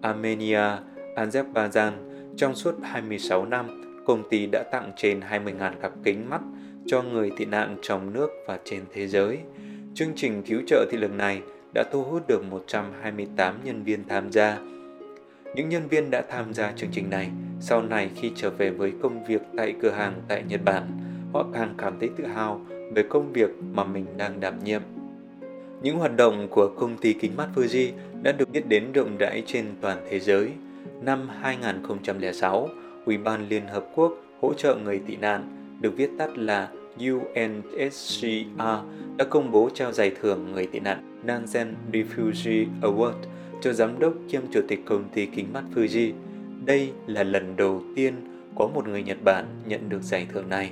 Armenia, 0.02 0.78
Azerbaijan. 1.16 1.92
Trong 2.38 2.56
suốt 2.56 2.76
26 2.84 3.46
năm, 3.46 3.84
công 4.06 4.30
ty 4.30 4.46
đã 4.52 4.64
tặng 4.72 4.92
trên 4.98 5.20
20.000 5.20 5.74
cặp 5.82 5.92
kính 6.04 6.30
mắt 6.30 6.42
cho 6.86 7.02
người 7.02 7.32
tị 7.38 7.46
nạn 7.46 7.78
trong 7.82 8.14
nước 8.14 8.30
và 8.48 8.60
trên 8.64 8.84
thế 8.94 9.08
giới. 9.08 9.40
Chương 9.96 10.14
trình 10.16 10.44
cứu 10.44 10.62
trợ 10.68 10.86
thị 10.92 10.98
lực 10.98 11.12
này 11.12 11.42
đã 11.74 11.84
thu 11.92 12.04
hút 12.04 12.28
được 12.28 12.44
128 12.44 13.60
nhân 13.64 13.84
viên 13.84 14.04
tham 14.08 14.32
gia. 14.32 14.58
Những 15.56 15.70
nhân 15.70 15.88
viên 15.88 16.12
đã 16.12 16.24
tham 16.30 16.54
gia 16.54 16.72
chương 16.72 16.90
trình 16.92 17.10
này 17.10 17.30
sau 17.60 17.82
này 17.82 18.10
khi 18.16 18.32
trở 18.36 18.50
về 18.50 18.70
với 18.70 18.94
công 19.02 19.26
việc 19.26 19.42
tại 19.58 19.76
cửa 19.82 19.90
hàng 19.90 20.22
tại 20.28 20.44
Nhật 20.48 20.62
Bản, 20.66 20.88
họ 21.34 21.46
càng 21.54 21.74
cảm 21.78 22.00
thấy 22.00 22.10
tự 22.18 22.26
hào 22.26 22.62
về 22.96 23.04
công 23.10 23.34
việc 23.34 23.50
mà 23.74 23.84
mình 23.84 24.06
đang 24.18 24.40
đảm 24.40 24.64
nhiệm. 24.64 24.82
Những 25.82 25.98
hoạt 25.98 26.16
động 26.16 26.48
của 26.50 26.74
công 26.80 26.98
ty 26.98 27.14
kính 27.14 27.38
mắt 27.38 27.48
Fuji 27.56 27.92
đã 28.24 28.32
được 28.32 28.50
biết 28.52 28.68
đến 28.68 28.92
rộng 28.92 29.18
rãi 29.18 29.44
trên 29.46 29.66
toàn 29.82 29.98
thế 30.10 30.20
giới. 30.20 30.50
Năm 31.02 31.30
2006, 31.42 32.70
Ủy 33.06 33.18
ban 33.18 33.50
Liên 33.50 33.68
Hợp 33.68 33.86
Quốc 33.96 34.14
hỗ 34.42 34.54
trợ 34.54 34.76
người 34.76 35.02
tị 35.08 35.16
nạn, 35.16 35.48
được 35.82 35.94
viết 35.98 36.10
tắt 36.18 36.38
là 36.38 36.70
UNSCR, 36.98 38.62
đã 39.18 39.26
công 39.30 39.52
bố 39.52 39.70
trao 39.74 39.92
giải 39.92 40.12
thưởng 40.22 40.52
người 40.52 40.68
tị 40.68 40.80
nạn 40.80 41.22
Nansen 41.24 41.76
Refugee 41.92 42.66
Award 42.82 43.14
cho 43.62 43.74
giám 43.74 44.00
đốc 44.00 44.14
kiêm 44.30 44.42
chủ 44.52 44.62
tịch 44.68 44.80
công 44.86 45.04
ty 45.14 45.26
kính 45.26 45.54
mắt 45.54 45.64
Fuji. 45.76 46.12
Đây 46.66 46.92
là 47.08 47.24
lần 47.24 47.56
đầu 47.56 47.82
tiên 47.96 48.14
có 48.56 48.68
một 48.68 48.88
người 48.88 49.04
Nhật 49.04 49.18
Bản 49.24 49.46
nhận 49.68 49.90
được 49.90 50.02
giải 50.02 50.28
thưởng 50.34 50.50
này. 50.50 50.72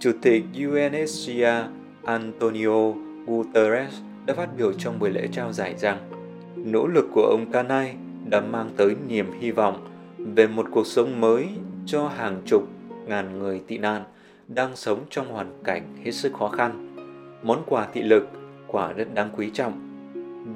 Chủ 0.00 0.12
tịch 0.22 0.44
UNSCR 0.54 1.44
Antonio 2.04 2.92
Guterres 3.26 3.94
đã 4.26 4.34
phát 4.34 4.56
biểu 4.56 4.72
trong 4.72 4.98
buổi 4.98 5.10
lễ 5.10 5.28
trao 5.32 5.52
giải 5.52 5.74
rằng 5.78 5.98
nỗ 6.56 6.86
lực 6.86 7.08
của 7.12 7.22
ông 7.22 7.52
Kanai 7.52 7.94
đã 8.30 8.40
mang 8.40 8.70
tới 8.76 8.94
niềm 9.08 9.26
hy 9.40 9.50
vọng 9.50 9.86
về 10.18 10.46
một 10.46 10.66
cuộc 10.70 10.86
sống 10.86 11.20
mới 11.20 11.48
cho 11.86 12.08
hàng 12.08 12.42
chục 12.46 12.68
ngàn 13.06 13.38
người 13.38 13.60
tị 13.66 13.78
nạn 13.78 14.02
đang 14.54 14.76
sống 14.76 14.98
trong 15.10 15.32
hoàn 15.32 15.52
cảnh 15.64 15.82
hết 16.04 16.10
sức 16.10 16.32
khó 16.32 16.48
khăn. 16.48 16.96
Món 17.42 17.62
quà 17.66 17.88
thị 17.92 18.02
lực 18.02 18.28
quả 18.66 18.92
rất 18.92 19.14
đáng 19.14 19.30
quý 19.36 19.50
trọng. 19.54 19.72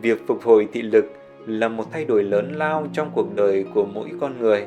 Việc 0.03 0.27
phục 0.27 0.43
hồi 0.43 0.69
thị 0.73 0.83
lực 0.83 1.05
là 1.47 1.69
một 1.69 1.85
thay 1.93 2.05
đổi 2.05 2.23
lớn 2.23 2.53
lao 2.55 2.87
trong 2.93 3.11
cuộc 3.15 3.37
đời 3.37 3.65
của 3.75 3.87
mỗi 3.95 4.11
con 4.21 4.39
người. 4.41 4.67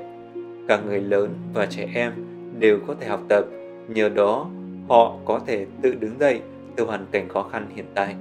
Cả 0.68 0.80
người 0.86 1.02
lớn 1.02 1.30
và 1.54 1.66
trẻ 1.66 1.90
em 1.96 2.14
đều 2.60 2.80
có 2.88 2.96
thể 3.00 3.08
học 3.08 3.22
tập, 3.30 3.46
nhờ 3.88 4.10
đó 4.10 4.50
họ 4.88 5.16
có 5.26 5.40
thể 5.48 5.66
tự 5.82 5.96
đứng 5.96 6.20
dậy 6.20 6.42
từ 6.76 6.86
hoàn 6.86 7.06
cảnh 7.12 7.30
khó 7.30 7.44
khăn 7.44 7.68
hiện 7.76 7.86
tại. 7.94 8.16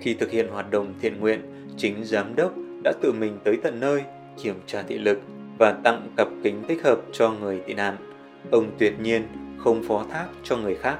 Khi 0.00 0.14
thực 0.14 0.30
hiện 0.30 0.48
hoạt 0.48 0.70
động 0.70 0.94
thiện 1.00 1.20
nguyện, 1.20 1.40
chính 1.76 2.04
giám 2.04 2.36
đốc 2.36 2.52
đã 2.84 2.92
tự 3.02 3.12
mình 3.12 3.38
tới 3.44 3.58
tận 3.62 3.80
nơi 3.80 4.02
kiểm 4.42 4.54
tra 4.66 4.82
thị 4.82 4.98
lực 4.98 5.20
và 5.58 5.72
tặng 5.84 6.08
cặp 6.16 6.28
kính 6.42 6.62
thích 6.68 6.82
hợp 6.84 7.00
cho 7.12 7.30
người 7.30 7.60
tị 7.66 7.74
nạn. 7.74 8.11
Ông 8.50 8.70
tuyệt 8.78 9.00
nhiên 9.00 9.22
không 9.58 9.82
phó 9.82 10.06
thác 10.10 10.26
cho 10.42 10.56
người 10.56 10.74
khác. 10.74 10.98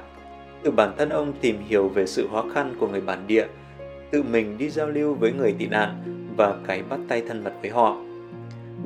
Từ 0.63 0.71
bản 0.71 0.93
thân 0.97 1.09
ông 1.09 1.33
tìm 1.41 1.57
hiểu 1.67 1.87
về 1.87 2.05
sự 2.05 2.27
khó 2.31 2.45
khăn 2.53 2.75
của 2.79 2.87
người 2.87 3.01
bản 3.01 3.27
địa, 3.27 3.45
tự 4.11 4.23
mình 4.23 4.57
đi 4.57 4.69
giao 4.69 4.89
lưu 4.89 5.13
với 5.13 5.31
người 5.31 5.55
tị 5.59 5.65
nạn 5.65 6.03
và 6.37 6.57
cái 6.67 6.83
bắt 6.89 6.99
tay 7.07 7.23
thân 7.27 7.43
mật 7.43 7.53
với 7.61 7.71
họ. 7.71 7.97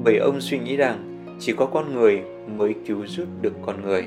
Bởi 0.04 0.18
ông 0.18 0.42
suy 0.42 0.60
nghĩ 0.60 0.78
rằng 0.78 1.26
chỉ 1.40 1.54
có 1.58 1.66
con 1.66 1.96
người 1.96 2.22
mới 2.58 2.76
cứu 2.88 3.06
giúp 3.06 3.28
được 3.42 3.54
con 3.66 3.82
người. 3.82 4.06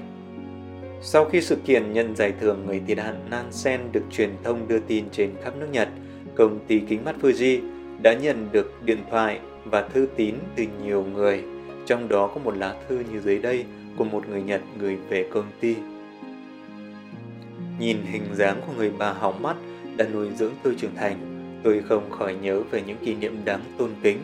Sau 1.03 1.25
khi 1.25 1.41
sự 1.41 1.57
kiện 1.67 1.93
nhận 1.93 2.17
giải 2.17 2.33
thưởng 2.41 2.67
người 2.67 2.81
tị 2.87 2.95
nạn 2.95 3.15
Nansen 3.31 3.81
được 3.93 4.03
truyền 4.11 4.31
thông 4.43 4.69
đưa 4.69 4.79
tin 4.79 5.05
trên 5.13 5.31
khắp 5.45 5.55
nước 5.61 5.67
Nhật, 5.73 5.89
công 6.35 6.59
ty 6.67 6.81
kính 6.89 7.05
mắt 7.05 7.17
Fuji 7.23 7.61
đã 8.03 8.15
nhận 8.15 8.49
được 8.53 8.73
điện 8.85 8.99
thoại 9.11 9.41
và 9.65 9.83
thư 9.83 10.09
tín 10.17 10.35
từ 10.57 10.65
nhiều 10.85 11.05
người, 11.15 11.45
trong 11.87 12.09
đó 12.09 12.27
có 12.27 12.41
một 12.45 12.57
lá 12.57 12.75
thư 12.89 13.03
như 13.13 13.21
dưới 13.21 13.39
đây 13.39 13.65
của 13.97 14.05
một 14.05 14.29
người 14.29 14.43
Nhật 14.43 14.61
gửi 14.79 14.97
về 15.09 15.27
công 15.33 15.47
ty. 15.61 15.77
Nhìn 17.79 17.97
hình 18.03 18.23
dáng 18.35 18.61
của 18.67 18.73
người 18.77 18.93
bà 18.99 19.13
hỏng 19.13 19.43
mắt 19.43 19.57
đã 19.97 20.07
nuôi 20.13 20.29
dưỡng 20.37 20.53
tôi 20.63 20.75
trưởng 20.79 20.95
thành, 20.97 21.17
tôi 21.63 21.83
không 21.89 22.11
khỏi 22.11 22.35
nhớ 22.43 22.63
về 22.71 22.83
những 22.87 22.97
kỷ 23.05 23.15
niệm 23.15 23.37
đáng 23.45 23.61
tôn 23.79 23.91
kính. 24.03 24.19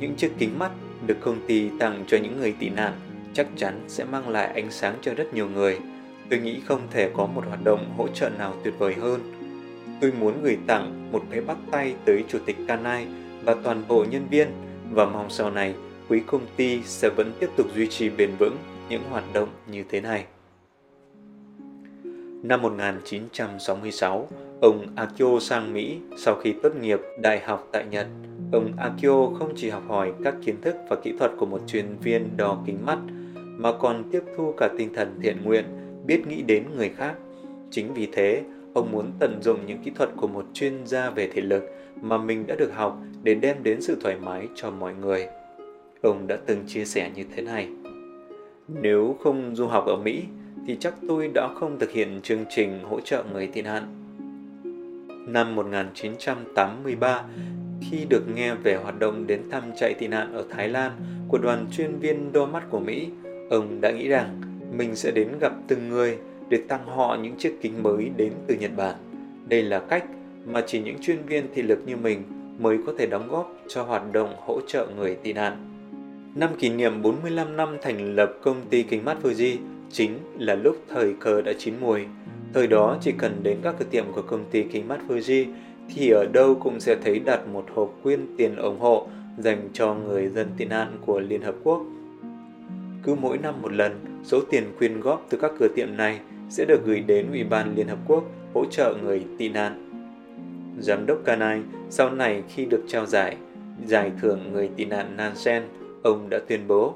Những 0.00 0.14
chiếc 0.14 0.30
kính 0.38 0.58
mắt 0.58 0.70
được 1.06 1.16
công 1.20 1.46
ty 1.46 1.70
tặng 1.78 2.04
cho 2.06 2.18
những 2.22 2.40
người 2.40 2.54
tị 2.58 2.68
nạn 2.68 2.92
chắc 3.34 3.46
chắn 3.56 3.80
sẽ 3.88 4.04
mang 4.04 4.28
lại 4.28 4.46
ánh 4.54 4.70
sáng 4.70 4.94
cho 5.02 5.14
rất 5.14 5.34
nhiều 5.34 5.48
người. 5.48 5.78
Tôi 6.30 6.40
nghĩ 6.40 6.60
không 6.66 6.80
thể 6.90 7.10
có 7.14 7.26
một 7.26 7.44
hoạt 7.48 7.64
động 7.64 7.94
hỗ 7.96 8.08
trợ 8.08 8.30
nào 8.38 8.54
tuyệt 8.64 8.74
vời 8.78 8.94
hơn. 8.94 9.20
Tôi 10.00 10.12
muốn 10.20 10.42
gửi 10.42 10.58
tặng 10.66 11.12
một 11.12 11.24
cái 11.30 11.40
bắt 11.40 11.56
tay 11.70 11.94
tới 12.04 12.24
Chủ 12.28 12.38
tịch 12.46 12.56
Kanai 12.68 13.06
và 13.44 13.54
toàn 13.64 13.82
bộ 13.88 14.04
nhân 14.10 14.26
viên 14.30 14.48
và 14.90 15.06
mong 15.06 15.30
sau 15.30 15.50
này 15.50 15.74
quý 16.08 16.20
công 16.26 16.46
ty 16.56 16.82
sẽ 16.84 17.10
vẫn 17.16 17.32
tiếp 17.40 17.50
tục 17.56 17.66
duy 17.74 17.86
trì 17.86 18.10
bền 18.10 18.30
vững 18.38 18.56
những 18.88 19.02
hoạt 19.10 19.24
động 19.32 19.48
như 19.70 19.84
thế 19.88 20.00
này. 20.00 20.24
Năm 22.42 22.62
1966, 22.62 24.28
ông 24.60 24.86
Akio 24.96 25.38
sang 25.40 25.74
Mỹ 25.74 25.98
sau 26.16 26.34
khi 26.34 26.54
tốt 26.62 26.76
nghiệp 26.76 27.00
đại 27.20 27.40
học 27.40 27.68
tại 27.72 27.84
Nhật. 27.90 28.06
Ông 28.52 28.72
Akio 28.76 29.30
không 29.38 29.52
chỉ 29.56 29.70
học 29.70 29.82
hỏi 29.88 30.12
các 30.24 30.34
kiến 30.44 30.60
thức 30.60 30.76
và 30.88 30.96
kỹ 31.02 31.12
thuật 31.18 31.30
của 31.38 31.46
một 31.46 31.60
chuyên 31.66 31.96
viên 32.02 32.36
đo 32.36 32.62
kính 32.66 32.78
mắt, 32.86 32.98
mà 33.34 33.72
còn 33.72 34.04
tiếp 34.12 34.22
thu 34.36 34.54
cả 34.56 34.68
tinh 34.78 34.94
thần 34.94 35.18
thiện 35.22 35.36
nguyện, 35.44 35.64
biết 36.06 36.26
nghĩ 36.26 36.42
đến 36.42 36.64
người 36.76 36.88
khác. 36.88 37.14
Chính 37.70 37.94
vì 37.94 38.08
thế, 38.12 38.42
ông 38.74 38.92
muốn 38.92 39.12
tận 39.18 39.42
dụng 39.42 39.66
những 39.66 39.78
kỹ 39.84 39.90
thuật 39.94 40.10
của 40.16 40.28
một 40.28 40.44
chuyên 40.54 40.86
gia 40.86 41.10
về 41.10 41.28
thể 41.34 41.42
lực 41.42 41.62
mà 42.00 42.18
mình 42.18 42.46
đã 42.46 42.54
được 42.54 42.74
học 42.74 42.98
để 43.22 43.34
đem 43.34 43.62
đến 43.62 43.80
sự 43.80 43.96
thoải 44.00 44.16
mái 44.16 44.48
cho 44.54 44.70
mọi 44.70 44.94
người. 44.94 45.26
Ông 46.02 46.26
đã 46.26 46.36
từng 46.46 46.64
chia 46.66 46.84
sẻ 46.84 47.10
như 47.14 47.24
thế 47.36 47.42
này. 47.42 47.68
Nếu 48.68 49.16
không 49.20 49.56
du 49.56 49.66
học 49.66 49.86
ở 49.86 49.96
Mỹ, 49.96 50.22
thì 50.66 50.76
chắc 50.80 50.94
tôi 51.08 51.30
đã 51.34 51.48
không 51.54 51.78
thực 51.78 51.90
hiện 51.90 52.20
chương 52.22 52.44
trình 52.50 52.80
hỗ 52.82 53.00
trợ 53.00 53.24
người 53.32 53.46
tị 53.46 53.62
nạn. 53.62 53.82
Năm 55.28 55.54
1983, 55.54 57.22
khi 57.80 58.06
được 58.10 58.22
nghe 58.34 58.54
về 58.54 58.76
hoạt 58.76 58.98
động 58.98 59.26
đến 59.26 59.42
thăm 59.50 59.62
chạy 59.76 59.94
tị 59.98 60.06
nạn 60.06 60.32
ở 60.32 60.44
Thái 60.50 60.68
Lan 60.68 60.92
của 61.28 61.38
đoàn 61.38 61.66
chuyên 61.72 61.98
viên 61.98 62.32
đo 62.32 62.46
mắt 62.46 62.70
của 62.70 62.80
Mỹ, 62.80 63.08
ông 63.50 63.80
đã 63.80 63.90
nghĩ 63.90 64.08
rằng 64.08 64.40
mình 64.76 64.96
sẽ 64.96 65.10
đến 65.10 65.28
gặp 65.40 65.52
từng 65.68 65.88
người 65.88 66.18
để 66.48 66.58
tặng 66.68 66.86
họ 66.86 67.18
những 67.22 67.34
chiếc 67.38 67.58
kính 67.60 67.82
mới 67.82 68.10
đến 68.16 68.32
từ 68.46 68.54
Nhật 68.54 68.70
Bản. 68.76 68.94
Đây 69.48 69.62
là 69.62 69.78
cách 69.78 70.04
mà 70.46 70.62
chỉ 70.66 70.80
những 70.82 70.96
chuyên 71.00 71.18
viên 71.26 71.46
thị 71.54 71.62
lực 71.62 71.78
như 71.86 71.96
mình 71.96 72.22
mới 72.58 72.78
có 72.86 72.92
thể 72.98 73.06
đóng 73.06 73.28
góp 73.28 73.54
cho 73.68 73.82
hoạt 73.82 74.12
động 74.12 74.34
hỗ 74.38 74.60
trợ 74.66 74.86
người 74.96 75.14
tị 75.14 75.32
nạn. 75.32 75.77
Năm 76.38 76.50
kỷ 76.58 76.68
niệm 76.68 77.02
45 77.02 77.56
năm 77.56 77.76
thành 77.82 78.14
lập 78.14 78.32
công 78.42 78.56
ty 78.70 78.82
kính 78.82 79.04
mắt 79.04 79.16
Fuji 79.22 79.56
chính 79.92 80.18
là 80.38 80.54
lúc 80.54 80.76
thời 80.88 81.14
cơ 81.20 81.42
đã 81.42 81.52
chín 81.58 81.74
mùi. 81.80 82.00
Thời 82.54 82.66
đó 82.66 82.98
chỉ 83.00 83.12
cần 83.18 83.40
đến 83.42 83.58
các 83.62 83.74
cửa 83.78 83.84
tiệm 83.90 84.04
của 84.12 84.22
công 84.22 84.44
ty 84.50 84.62
kính 84.62 84.88
mắt 84.88 84.98
Fuji 85.08 85.46
thì 85.88 86.10
ở 86.10 86.26
đâu 86.32 86.54
cũng 86.54 86.80
sẽ 86.80 86.96
thấy 87.04 87.18
đặt 87.18 87.40
một 87.52 87.64
hộp 87.74 87.94
quyên 88.02 88.26
tiền 88.36 88.56
ủng 88.56 88.80
hộ 88.80 89.08
dành 89.38 89.68
cho 89.72 89.94
người 89.94 90.28
dân 90.28 90.48
tị 90.56 90.64
nạn 90.64 90.96
của 91.06 91.20
Liên 91.20 91.42
Hợp 91.42 91.54
Quốc. 91.62 91.82
Cứ 93.02 93.14
mỗi 93.14 93.38
năm 93.38 93.54
một 93.62 93.72
lần, 93.72 94.00
số 94.24 94.40
tiền 94.50 94.64
quyên 94.78 95.00
góp 95.00 95.26
từ 95.30 95.38
các 95.38 95.52
cửa 95.58 95.68
tiệm 95.76 95.96
này 95.96 96.20
sẽ 96.50 96.64
được 96.64 96.80
gửi 96.84 97.00
đến 97.00 97.26
Ủy 97.30 97.44
ban 97.44 97.74
Liên 97.74 97.88
Hợp 97.88 97.98
Quốc 98.06 98.24
hỗ 98.54 98.64
trợ 98.64 98.94
người 99.02 99.24
tị 99.38 99.48
nạn. 99.48 99.90
Giám 100.80 101.06
đốc 101.06 101.18
Kanai 101.24 101.62
sau 101.90 102.10
này 102.10 102.42
khi 102.48 102.64
được 102.64 102.84
trao 102.88 103.06
giải, 103.06 103.36
giải 103.86 104.12
thưởng 104.20 104.52
người 104.52 104.70
tị 104.76 104.84
nạn 104.84 105.16
Nansen, 105.16 105.62
ông 106.02 106.30
đã 106.30 106.38
tuyên 106.48 106.68
bố 106.68 106.94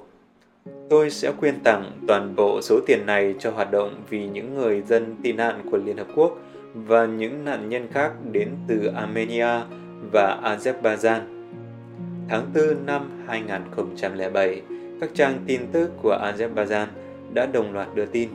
Tôi 0.90 1.10
sẽ 1.10 1.32
quyên 1.40 1.60
tặng 1.60 1.92
toàn 2.08 2.36
bộ 2.36 2.60
số 2.62 2.80
tiền 2.86 3.06
này 3.06 3.34
cho 3.38 3.50
hoạt 3.50 3.72
động 3.72 3.94
vì 4.10 4.26
những 4.26 4.54
người 4.54 4.82
dân 4.82 5.16
tị 5.22 5.32
nạn 5.32 5.60
của 5.70 5.76
Liên 5.76 5.96
Hợp 5.96 6.06
Quốc 6.16 6.38
và 6.74 7.06
những 7.06 7.44
nạn 7.44 7.68
nhân 7.68 7.88
khác 7.92 8.12
đến 8.32 8.48
từ 8.68 8.86
Armenia 8.86 9.60
và 10.12 10.40
Azerbaijan. 10.42 11.20
Tháng 12.28 12.50
4 12.54 12.86
năm 12.86 13.24
2007, 13.26 14.62
các 15.00 15.10
trang 15.14 15.38
tin 15.46 15.60
tức 15.72 15.90
của 16.02 16.18
Azerbaijan 16.22 16.86
đã 17.34 17.46
đồng 17.46 17.72
loạt 17.72 17.88
đưa 17.94 18.06
tin. 18.06 18.28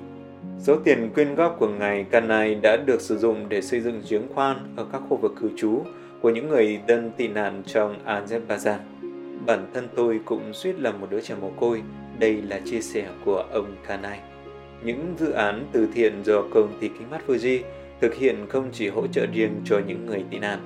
Số 0.60 0.76
tiền 0.84 1.10
quyên 1.16 1.36
góp 1.36 1.56
của 1.60 1.68
ngài 1.68 2.04
Kanai 2.04 2.56
đã 2.56 2.78
được 2.86 3.02
sử 3.02 3.18
dụng 3.18 3.50
để 3.50 3.62
xây 3.62 3.80
dựng 3.82 4.02
giếng 4.10 4.28
khoan 4.36 4.58
ở 4.76 4.86
các 4.92 5.02
khu 5.10 5.18
vực 5.18 5.34
cư 5.42 5.50
trú 5.58 5.82
của 6.22 6.30
những 6.30 6.50
người 6.50 6.80
dân 6.88 7.12
tị 7.18 7.28
nạn 7.28 7.64
trong 7.66 7.96
Azerbaijan. 8.06 8.78
Bản 9.46 9.67
thân 9.74 9.88
tôi 9.96 10.20
cũng 10.25 10.53
suýt 10.53 10.79
là 10.79 10.91
một 10.91 11.08
đứa 11.10 11.22
trẻ 11.22 11.36
mồ 11.41 11.50
côi, 11.50 11.82
đây 12.20 12.41
là 12.41 12.60
chia 12.65 12.82
sẻ 12.82 13.08
của 13.25 13.46
ông 13.51 13.75
Kanai. 13.88 14.20
Những 14.84 15.15
dự 15.20 15.32
án 15.32 15.65
từ 15.72 15.88
thiện 15.94 16.24
do 16.24 16.41
công 16.53 16.77
ty 16.79 16.88
kính 16.88 17.10
mắt 17.12 17.22
Fuji 17.27 17.62
thực 18.01 18.15
hiện 18.15 18.46
không 18.50 18.70
chỉ 18.74 18.89
hỗ 18.89 19.08
trợ 19.08 19.25
riêng 19.34 19.62
cho 19.65 19.79
những 19.88 20.06
người 20.06 20.24
tị 20.32 20.39
nạn. 20.39 20.60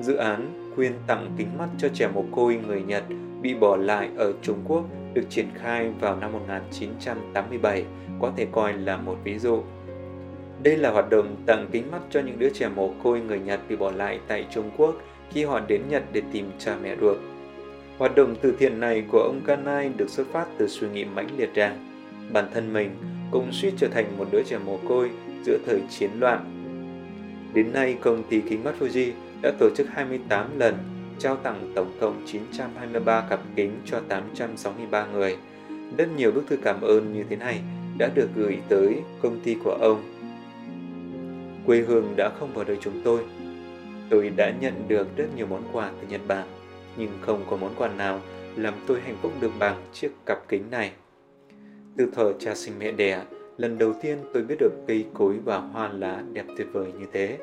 Dự 0.00 0.16
án 0.16 0.72
quyên 0.76 0.92
tặng 1.06 1.30
kính 1.38 1.58
mắt 1.58 1.68
cho 1.78 1.88
trẻ 1.88 2.08
mồ 2.14 2.24
côi 2.32 2.60
người 2.66 2.82
Nhật 2.82 3.04
bị 3.42 3.54
bỏ 3.54 3.76
lại 3.76 4.10
ở 4.16 4.32
Trung 4.42 4.58
Quốc 4.68 4.84
được 5.14 5.24
triển 5.30 5.46
khai 5.54 5.90
vào 6.00 6.16
năm 6.16 6.32
1987 6.32 7.84
có 8.20 8.32
thể 8.36 8.46
coi 8.52 8.72
là 8.72 8.96
một 8.96 9.16
ví 9.24 9.38
dụ. 9.38 9.62
Đây 10.62 10.76
là 10.76 10.90
hoạt 10.90 11.10
động 11.10 11.36
tặng 11.46 11.68
kính 11.72 11.90
mắt 11.90 12.00
cho 12.10 12.20
những 12.20 12.38
đứa 12.38 12.50
trẻ 12.50 12.68
mồ 12.76 12.94
côi 13.02 13.20
người 13.20 13.38
Nhật 13.38 13.60
bị 13.68 13.76
bỏ 13.76 13.90
lại 13.90 14.20
tại 14.28 14.46
Trung 14.50 14.70
Quốc 14.76 14.94
khi 15.30 15.44
họ 15.44 15.60
đến 15.68 15.82
Nhật 15.88 16.02
để 16.12 16.22
tìm 16.32 16.50
cha 16.58 16.76
mẹ 16.82 16.96
ruột. 17.00 17.16
Hoạt 17.98 18.14
động 18.14 18.34
từ 18.42 18.54
thiện 18.58 18.80
này 18.80 19.04
của 19.08 19.18
ông 19.18 19.40
Kanai 19.46 19.90
được 19.96 20.10
xuất 20.10 20.26
phát 20.32 20.46
từ 20.58 20.68
suy 20.68 20.88
nghĩ 20.88 21.04
mãnh 21.04 21.28
liệt 21.36 21.54
rằng 21.54 21.78
bản 22.32 22.48
thân 22.54 22.72
mình 22.72 22.90
cũng 23.30 23.52
suýt 23.52 23.74
trở 23.76 23.88
thành 23.88 24.18
một 24.18 24.26
đứa 24.30 24.42
trẻ 24.42 24.58
mồ 24.66 24.78
côi 24.88 25.10
giữa 25.44 25.58
thời 25.66 25.80
chiến 25.90 26.10
loạn. 26.20 26.44
Đến 27.54 27.72
nay, 27.72 27.96
công 28.00 28.22
ty 28.30 28.40
kính 28.40 28.64
mắt 28.64 28.74
Fuji 28.80 29.10
đã 29.42 29.52
tổ 29.58 29.70
chức 29.76 29.86
28 29.90 30.58
lần 30.58 30.74
trao 31.18 31.36
tặng 31.36 31.72
tổng 31.74 31.92
cộng 32.00 32.22
923 32.26 33.20
cặp 33.30 33.40
kính 33.56 33.70
cho 33.84 34.00
863 34.08 35.06
người. 35.06 35.36
Rất 35.96 36.08
nhiều 36.16 36.32
bức 36.32 36.46
thư 36.46 36.56
cảm 36.56 36.80
ơn 36.80 37.12
như 37.12 37.24
thế 37.30 37.36
này 37.36 37.60
đã 37.98 38.10
được 38.14 38.28
gửi 38.36 38.58
tới 38.68 38.96
công 39.22 39.40
ty 39.40 39.56
của 39.64 39.76
ông. 39.80 40.02
Quê 41.66 41.80
hương 41.80 42.14
đã 42.16 42.30
không 42.40 42.54
vào 42.54 42.64
đời 42.64 42.78
chúng 42.80 43.00
tôi. 43.04 43.20
Tôi 44.10 44.32
đã 44.36 44.52
nhận 44.60 44.74
được 44.88 45.16
rất 45.16 45.26
nhiều 45.36 45.46
món 45.46 45.62
quà 45.72 45.90
từ 46.00 46.06
Nhật 46.08 46.20
Bản, 46.28 46.44
nhưng 46.96 47.10
không 47.20 47.44
có 47.50 47.56
món 47.56 47.74
quà 47.76 47.88
nào 47.88 48.20
làm 48.56 48.74
tôi 48.86 49.00
hạnh 49.00 49.16
phúc 49.22 49.32
được 49.40 49.50
bằng 49.58 49.82
chiếc 49.92 50.10
cặp 50.26 50.48
kính 50.48 50.62
này. 50.70 50.92
Từ 51.96 52.10
thờ 52.12 52.32
cha 52.38 52.54
sinh 52.54 52.74
mẹ 52.78 52.92
đẻ, 52.92 53.22
lần 53.56 53.78
đầu 53.78 53.92
tiên 54.02 54.18
tôi 54.34 54.42
biết 54.42 54.56
được 54.58 54.72
cây 54.86 55.06
cối 55.14 55.34
và 55.44 55.58
hoa 55.58 55.90
lá 55.92 56.22
đẹp 56.32 56.44
tuyệt 56.56 56.66
vời 56.72 56.92
như 56.98 57.06
thế. 57.12 57.38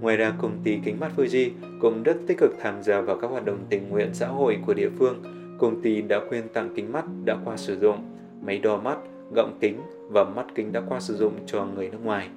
Ngoài 0.00 0.16
ra, 0.16 0.32
công 0.42 0.58
ty 0.64 0.78
kính 0.84 1.00
mắt 1.00 1.12
Fuji 1.16 1.50
cũng 1.80 2.02
rất 2.02 2.16
tích 2.26 2.38
cực 2.38 2.50
tham 2.60 2.82
gia 2.82 3.00
vào 3.00 3.16
các 3.16 3.30
hoạt 3.30 3.44
động 3.44 3.58
tình 3.70 3.88
nguyện 3.88 4.08
xã 4.12 4.26
hội 4.26 4.58
của 4.66 4.74
địa 4.74 4.88
phương. 4.98 5.22
Công 5.58 5.82
ty 5.82 6.02
đã 6.02 6.20
quyên 6.28 6.48
tặng 6.48 6.72
kính 6.76 6.92
mắt 6.92 7.04
đã 7.24 7.36
qua 7.44 7.56
sử 7.56 7.78
dụng, 7.78 7.98
máy 8.42 8.58
đo 8.58 8.76
mắt, 8.76 8.98
gọng 9.34 9.58
kính 9.60 9.76
và 10.08 10.24
mắt 10.24 10.46
kính 10.54 10.72
đã 10.72 10.82
qua 10.88 11.00
sử 11.00 11.16
dụng 11.16 11.32
cho 11.46 11.64
người 11.64 11.90
nước 11.90 12.04
ngoài. 12.04 12.28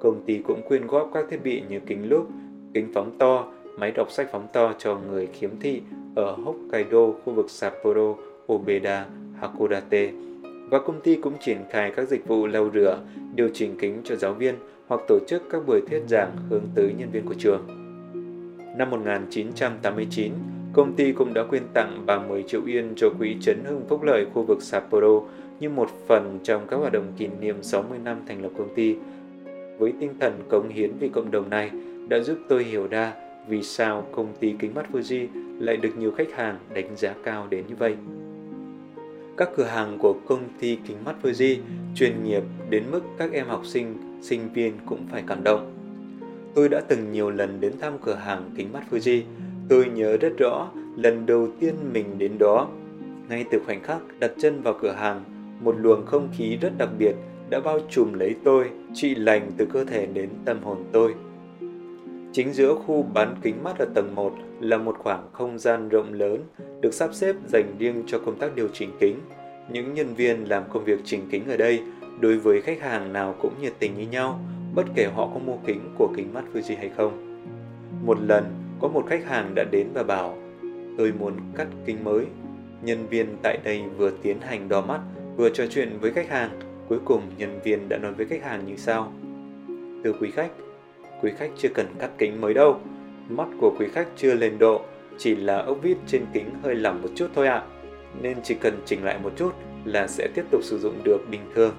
Công 0.00 0.22
ty 0.26 0.38
cũng 0.38 0.62
quyên 0.68 0.86
góp 0.86 1.10
các 1.14 1.26
thiết 1.30 1.42
bị 1.44 1.62
như 1.68 1.80
kính 1.86 2.08
lúp, 2.08 2.28
kính 2.74 2.90
phóng 2.94 3.18
to, 3.18 3.52
máy 3.76 3.90
đọc 3.90 4.10
sách 4.10 4.28
phóng 4.32 4.46
to 4.52 4.72
cho 4.78 4.98
người 5.10 5.26
khiếm 5.26 5.50
thị 5.60 5.82
ở 6.14 6.32
Hokkaido, 6.32 7.12
khu 7.24 7.32
vực 7.32 7.50
Sapporo, 7.50 8.14
Obeda, 8.52 9.06
Hakodate. 9.40 10.12
Và 10.70 10.78
công 10.78 11.00
ty 11.00 11.16
cũng 11.16 11.32
triển 11.40 11.58
khai 11.70 11.92
các 11.96 12.08
dịch 12.08 12.26
vụ 12.26 12.46
lau 12.46 12.70
rửa, 12.74 12.98
điều 13.34 13.48
chỉnh 13.54 13.76
kính 13.78 14.00
cho 14.04 14.16
giáo 14.16 14.34
viên 14.34 14.54
hoặc 14.86 15.00
tổ 15.08 15.18
chức 15.28 15.42
các 15.50 15.66
buổi 15.66 15.80
thuyết 15.90 16.02
giảng 16.08 16.36
hướng 16.50 16.62
tới 16.74 16.94
nhân 16.98 17.08
viên 17.12 17.26
của 17.26 17.34
trường. 17.34 17.66
Năm 18.76 18.90
1989, 18.90 20.32
công 20.72 20.92
ty 20.92 21.12
cũng 21.12 21.34
đã 21.34 21.42
quyên 21.44 21.62
tặng 21.74 22.02
30 22.06 22.44
triệu 22.48 22.60
yên 22.66 22.92
cho 22.96 23.10
Quỹ 23.18 23.36
chấn 23.40 23.64
hưng 23.64 23.84
phúc 23.88 24.02
lợi 24.02 24.26
khu 24.34 24.42
vực 24.42 24.62
Sapporo 24.62 25.20
như 25.60 25.70
một 25.70 25.90
phần 26.06 26.38
trong 26.42 26.66
các 26.66 26.76
hoạt 26.76 26.92
động 26.92 27.12
kỷ 27.18 27.28
niệm 27.40 27.62
60 27.62 27.98
năm 28.04 28.16
thành 28.28 28.42
lập 28.42 28.50
công 28.58 28.74
ty. 28.74 28.96
Với 29.78 29.92
tinh 30.00 30.14
thần 30.20 30.32
cống 30.48 30.68
hiến 30.68 30.90
vì 30.98 31.08
cộng 31.08 31.30
đồng 31.30 31.50
này 31.50 31.70
đã 32.08 32.18
giúp 32.18 32.38
tôi 32.48 32.64
hiểu 32.64 32.86
ra 32.86 33.12
vì 33.48 33.62
sao 33.62 34.06
công 34.12 34.32
ty 34.40 34.54
kính 34.58 34.74
mắt 34.74 34.86
Fuji 34.92 35.26
lại 35.58 35.76
được 35.76 35.96
nhiều 35.98 36.12
khách 36.16 36.32
hàng 36.32 36.58
đánh 36.74 36.96
giá 36.96 37.14
cao 37.24 37.46
đến 37.50 37.64
như 37.68 37.74
vậy. 37.78 37.96
Các 39.36 39.48
cửa 39.56 39.64
hàng 39.64 39.98
của 39.98 40.14
công 40.26 40.42
ty 40.60 40.78
kính 40.88 40.96
mắt 41.04 41.14
Fuji 41.22 41.56
chuyên 41.94 42.24
nghiệp 42.24 42.42
đến 42.70 42.84
mức 42.90 43.00
các 43.18 43.32
em 43.32 43.46
học 43.46 43.66
sinh, 43.66 43.94
sinh 44.22 44.48
viên 44.54 44.72
cũng 44.86 45.06
phải 45.10 45.22
cảm 45.26 45.44
động. 45.44 45.72
Tôi 46.54 46.68
đã 46.68 46.80
từng 46.88 47.12
nhiều 47.12 47.30
lần 47.30 47.60
đến 47.60 47.72
thăm 47.80 47.92
cửa 48.04 48.14
hàng 48.14 48.50
kính 48.56 48.72
mắt 48.72 48.82
Fuji. 48.90 49.22
Tôi 49.68 49.86
nhớ 49.94 50.16
rất 50.16 50.32
rõ 50.38 50.70
lần 50.96 51.26
đầu 51.26 51.48
tiên 51.60 51.74
mình 51.92 52.18
đến 52.18 52.32
đó. 52.38 52.68
Ngay 53.28 53.44
từ 53.50 53.60
khoảnh 53.66 53.82
khắc 53.82 53.98
đặt 54.18 54.30
chân 54.38 54.62
vào 54.62 54.74
cửa 54.82 54.92
hàng, 54.92 55.24
một 55.60 55.74
luồng 55.78 56.06
không 56.06 56.28
khí 56.36 56.56
rất 56.60 56.78
đặc 56.78 56.88
biệt 56.98 57.14
đã 57.50 57.60
bao 57.60 57.80
trùm 57.90 58.12
lấy 58.12 58.34
tôi, 58.44 58.70
trị 58.94 59.14
lành 59.14 59.50
từ 59.56 59.66
cơ 59.72 59.84
thể 59.84 60.06
đến 60.06 60.28
tâm 60.44 60.62
hồn 60.62 60.84
tôi. 60.92 61.14
Chính 62.34 62.52
giữa 62.52 62.74
khu 62.74 63.06
bán 63.14 63.36
kính 63.42 63.64
mắt 63.64 63.78
ở 63.78 63.86
tầng 63.94 64.14
1 64.14 64.34
là 64.60 64.78
một 64.78 64.96
khoảng 64.98 65.28
không 65.32 65.58
gian 65.58 65.88
rộng 65.88 66.12
lớn 66.12 66.40
được 66.80 66.94
sắp 66.94 67.14
xếp 67.14 67.36
dành 67.46 67.76
riêng 67.78 68.02
cho 68.06 68.18
công 68.18 68.38
tác 68.38 68.54
điều 68.54 68.68
chỉnh 68.72 68.90
kính. 69.00 69.18
Những 69.72 69.94
nhân 69.94 70.14
viên 70.14 70.48
làm 70.48 70.62
công 70.72 70.84
việc 70.84 70.98
chỉnh 71.04 71.20
kính 71.30 71.48
ở 71.48 71.56
đây 71.56 71.82
đối 72.20 72.36
với 72.38 72.60
khách 72.60 72.80
hàng 72.80 73.12
nào 73.12 73.34
cũng 73.40 73.52
nhiệt 73.62 73.72
tình 73.78 73.94
như 73.98 74.06
nhau, 74.06 74.40
bất 74.74 74.86
kể 74.94 75.08
họ 75.14 75.30
có 75.34 75.38
mua 75.38 75.56
kính 75.66 75.80
của 75.98 76.12
kính 76.16 76.34
mắt 76.34 76.44
Fuji 76.54 76.76
hay 76.76 76.90
không. 76.96 77.42
Một 78.06 78.18
lần, 78.20 78.44
có 78.80 78.88
một 78.88 79.04
khách 79.08 79.24
hàng 79.24 79.52
đã 79.54 79.64
đến 79.72 79.86
và 79.94 80.02
bảo, 80.02 80.38
tôi 80.98 81.12
muốn 81.18 81.32
cắt 81.56 81.66
kính 81.86 82.04
mới. 82.04 82.26
Nhân 82.82 83.06
viên 83.06 83.26
tại 83.42 83.58
đây 83.64 83.82
vừa 83.96 84.10
tiến 84.22 84.36
hành 84.40 84.68
đo 84.68 84.80
mắt, 84.80 85.00
vừa 85.36 85.50
trò 85.50 85.64
chuyện 85.70 85.98
với 86.00 86.12
khách 86.12 86.28
hàng. 86.28 86.50
Cuối 86.88 86.98
cùng, 87.04 87.22
nhân 87.38 87.60
viên 87.64 87.88
đã 87.88 87.98
nói 87.98 88.12
với 88.12 88.26
khách 88.26 88.42
hàng 88.42 88.66
như 88.66 88.76
sau. 88.76 89.12
Từ 90.04 90.12
quý 90.20 90.30
khách, 90.30 90.50
quý 91.24 91.32
khách 91.38 91.50
chưa 91.58 91.68
cần 91.68 91.86
cắt 91.98 92.10
kính 92.18 92.40
mới 92.40 92.54
đâu. 92.54 92.80
Mắt 93.28 93.48
của 93.60 93.74
quý 93.78 93.86
khách 93.92 94.08
chưa 94.16 94.34
lên 94.34 94.58
độ, 94.58 94.82
chỉ 95.18 95.36
là 95.36 95.58
ốc 95.58 95.78
vít 95.82 95.96
trên 96.06 96.26
kính 96.32 96.50
hơi 96.62 96.74
lỏng 96.74 97.02
một 97.02 97.08
chút 97.14 97.26
thôi 97.34 97.46
ạ. 97.46 97.54
À. 97.54 97.66
Nên 98.22 98.36
chỉ 98.42 98.54
cần 98.54 98.82
chỉnh 98.86 99.04
lại 99.04 99.18
một 99.22 99.32
chút 99.36 99.52
là 99.84 100.06
sẽ 100.06 100.28
tiếp 100.34 100.44
tục 100.50 100.60
sử 100.64 100.78
dụng 100.78 100.94
được 101.04 101.18
bình 101.30 101.40
thường. 101.54 101.74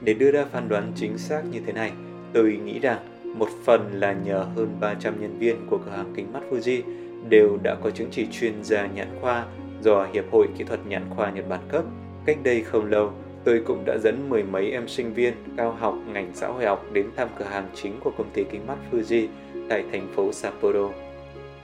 Để 0.00 0.14
đưa 0.14 0.32
ra 0.32 0.44
phán 0.44 0.68
đoán 0.68 0.92
chính 0.96 1.18
xác 1.18 1.42
như 1.50 1.60
thế 1.66 1.72
này, 1.72 1.92
tôi 2.32 2.60
nghĩ 2.64 2.78
rằng 2.78 2.98
một 3.24 3.48
phần 3.64 3.90
là 3.92 4.12
nhờ 4.12 4.46
hơn 4.56 4.76
300 4.80 5.20
nhân 5.20 5.38
viên 5.38 5.56
của 5.66 5.78
cửa 5.78 5.92
hàng 5.96 6.12
kính 6.16 6.32
mắt 6.32 6.42
Fuji 6.50 6.82
đều 7.28 7.58
đã 7.62 7.76
có 7.82 7.90
chứng 7.90 8.08
chỉ 8.10 8.26
chuyên 8.32 8.64
gia 8.64 8.86
nhãn 8.86 9.08
khoa 9.20 9.46
do 9.82 10.06
Hiệp 10.12 10.24
hội 10.32 10.48
Kỹ 10.58 10.64
thuật 10.64 10.80
Nhãn 10.86 11.02
khoa 11.10 11.30
Nhật 11.30 11.48
Bản 11.48 11.60
cấp. 11.68 11.84
Cách 12.26 12.38
đây 12.42 12.62
không 12.62 12.90
lâu, 12.90 13.12
tôi 13.44 13.62
cũng 13.66 13.84
đã 13.84 13.98
dẫn 13.98 14.28
mười 14.28 14.42
mấy 14.42 14.70
em 14.70 14.88
sinh 14.88 15.14
viên 15.14 15.34
cao 15.56 15.72
học 15.72 15.98
ngành 16.12 16.30
xã 16.34 16.46
hội 16.46 16.64
học 16.64 16.86
đến 16.92 17.06
thăm 17.16 17.28
cửa 17.38 17.44
hàng 17.44 17.68
chính 17.74 17.92
của 18.00 18.10
công 18.18 18.30
ty 18.30 18.44
kính 18.44 18.66
mắt 18.66 18.76
Fuji 18.92 19.26
tại 19.68 19.84
thành 19.92 20.06
phố 20.14 20.32
Sapporo. 20.32 20.88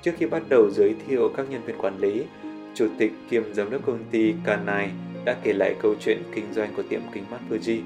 Trước 0.02 0.12
khi 0.18 0.26
bắt 0.26 0.42
đầu 0.48 0.70
giới 0.70 0.94
thiệu 1.08 1.30
các 1.36 1.50
nhân 1.50 1.60
viên 1.66 1.78
quản 1.78 1.98
lý, 1.98 2.22
chủ 2.74 2.88
tịch 2.98 3.12
kiêm 3.30 3.54
giám 3.54 3.70
đốc 3.70 3.86
công 3.86 3.98
ty 4.10 4.34
Kanai 4.44 4.90
đã 5.24 5.36
kể 5.42 5.52
lại 5.52 5.74
câu 5.82 5.94
chuyện 6.00 6.18
kinh 6.34 6.44
doanh 6.52 6.74
của 6.76 6.82
tiệm 6.82 7.00
kính 7.12 7.24
mắt 7.30 7.40
Fuji. 7.50 7.78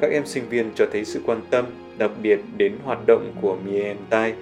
Các 0.00 0.10
em 0.10 0.26
sinh 0.26 0.48
viên 0.48 0.70
cho 0.74 0.86
thấy 0.92 1.04
sự 1.04 1.20
quan 1.26 1.40
tâm, 1.50 1.64
đặc 1.98 2.10
biệt 2.22 2.40
đến 2.56 2.72
hoạt 2.84 2.98
động 3.06 3.32
của 3.40 3.56
Mientai, 3.66 4.34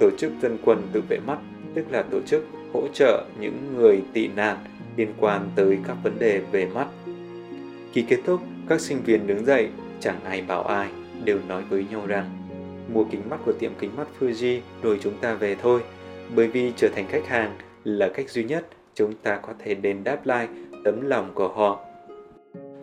tổ 0.00 0.10
chức 0.10 0.32
dân 0.42 0.58
quân 0.64 0.82
tự 0.92 1.02
vệ 1.08 1.18
mắt, 1.26 1.38
tức 1.74 1.84
là 1.90 2.02
tổ 2.02 2.20
chức 2.20 2.46
hỗ 2.72 2.88
trợ 2.92 3.24
những 3.40 3.74
người 3.76 4.02
tị 4.12 4.28
nạn 4.28 4.56
liên 4.96 5.08
quan 5.20 5.48
tới 5.56 5.78
các 5.86 5.96
vấn 6.02 6.18
đề 6.18 6.40
về 6.52 6.66
mắt. 6.66 6.87
Khi 7.98 8.04
kết 8.08 8.18
thúc, 8.24 8.40
các 8.68 8.80
sinh 8.80 9.02
viên 9.02 9.26
đứng 9.26 9.44
dậy, 9.44 9.68
chẳng 10.00 10.24
ai 10.24 10.42
bảo 10.42 10.62
ai, 10.62 10.88
đều 11.24 11.38
nói 11.48 11.62
với 11.70 11.86
nhau 11.90 12.06
rằng 12.06 12.30
mua 12.94 13.04
kính 13.04 13.20
mắt 13.30 13.36
của 13.44 13.52
tiệm 13.52 13.72
kính 13.78 13.90
mắt 13.96 14.06
Fuji 14.20 14.60
rồi 14.82 14.98
chúng 15.02 15.12
ta 15.20 15.34
về 15.34 15.56
thôi, 15.62 15.80
bởi 16.36 16.46
vì 16.46 16.72
trở 16.76 16.88
thành 16.96 17.06
khách 17.08 17.26
hàng 17.26 17.56
là 17.84 18.08
cách 18.08 18.30
duy 18.30 18.44
nhất 18.44 18.66
chúng 18.94 19.12
ta 19.22 19.36
có 19.36 19.52
thể 19.58 19.74
đền 19.74 20.04
đáp 20.04 20.26
lại 20.26 20.48
tấm 20.84 21.00
lòng 21.08 21.30
của 21.34 21.48
họ. 21.48 21.80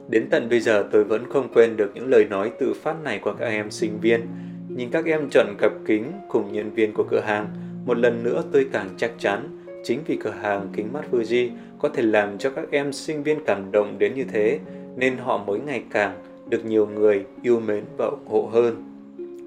Đến 0.09 0.27
tận 0.29 0.49
bây 0.49 0.59
giờ 0.59 0.89
tôi 0.91 1.03
vẫn 1.03 1.29
không 1.29 1.53
quên 1.53 1.77
được 1.77 1.91
những 1.95 2.09
lời 2.09 2.25
nói 2.29 2.51
tự 2.59 2.73
phát 2.73 2.95
này 3.03 3.19
của 3.19 3.33
các 3.33 3.45
em 3.45 3.71
sinh 3.71 3.99
viên. 4.01 4.21
Nhìn 4.69 4.89
các 4.91 5.05
em 5.05 5.29
chọn 5.31 5.55
cặp 5.57 5.71
kính 5.85 6.11
cùng 6.29 6.53
nhân 6.53 6.71
viên 6.73 6.93
của 6.93 7.05
cửa 7.09 7.21
hàng, 7.21 7.47
một 7.85 7.97
lần 7.97 8.23
nữa 8.23 8.43
tôi 8.51 8.67
càng 8.71 8.89
chắc 8.97 9.11
chắn 9.19 9.65
chính 9.83 9.99
vì 10.07 10.15
cửa 10.15 10.33
hàng 10.41 10.67
kính 10.73 10.93
mắt 10.93 11.05
Fuji 11.11 11.49
có 11.79 11.89
thể 11.89 12.03
làm 12.03 12.37
cho 12.37 12.49
các 12.49 12.65
em 12.71 12.93
sinh 12.93 13.23
viên 13.23 13.45
cảm 13.45 13.71
động 13.71 13.99
đến 13.99 14.13
như 14.15 14.23
thế, 14.23 14.59
nên 14.95 15.17
họ 15.17 15.37
mới 15.37 15.59
ngày 15.59 15.83
càng 15.89 16.17
được 16.49 16.65
nhiều 16.65 16.87
người 16.87 17.25
yêu 17.41 17.59
mến 17.59 17.83
và 17.97 18.05
ủng 18.05 18.27
hộ 18.27 18.49
hơn. 18.53 18.83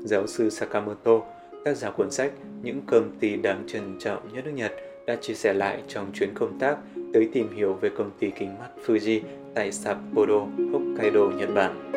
Giáo 0.05 0.27
sư 0.27 0.51
Sakamoto, 0.51 1.21
tác 1.65 1.77
giả 1.77 1.91
cuốn 1.91 2.11
sách 2.11 2.33
Những 2.63 2.81
công 2.87 3.11
ty 3.21 3.37
đáng 3.37 3.65
trân 3.67 3.97
trọng 3.99 4.33
nhất 4.33 4.45
nước 4.45 4.53
Nhật 4.55 4.73
đã 5.07 5.17
chia 5.17 5.35
sẻ 5.35 5.53
lại 5.53 5.83
trong 5.89 6.07
chuyến 6.15 6.35
công 6.35 6.59
tác 6.59 6.77
tới 7.15 7.29
tìm 7.33 7.57
hiểu 7.57 7.75
về 7.75 7.91
công 7.97 8.11
ty 8.19 8.31
kính 8.31 8.59
mắt 8.59 8.69
Fuji 8.87 9.21
tại 9.55 9.73
Sapporo, 9.73 10.47
Hokkaido, 10.73 11.21
Nhật 11.21 11.49
Bản. 11.55 11.93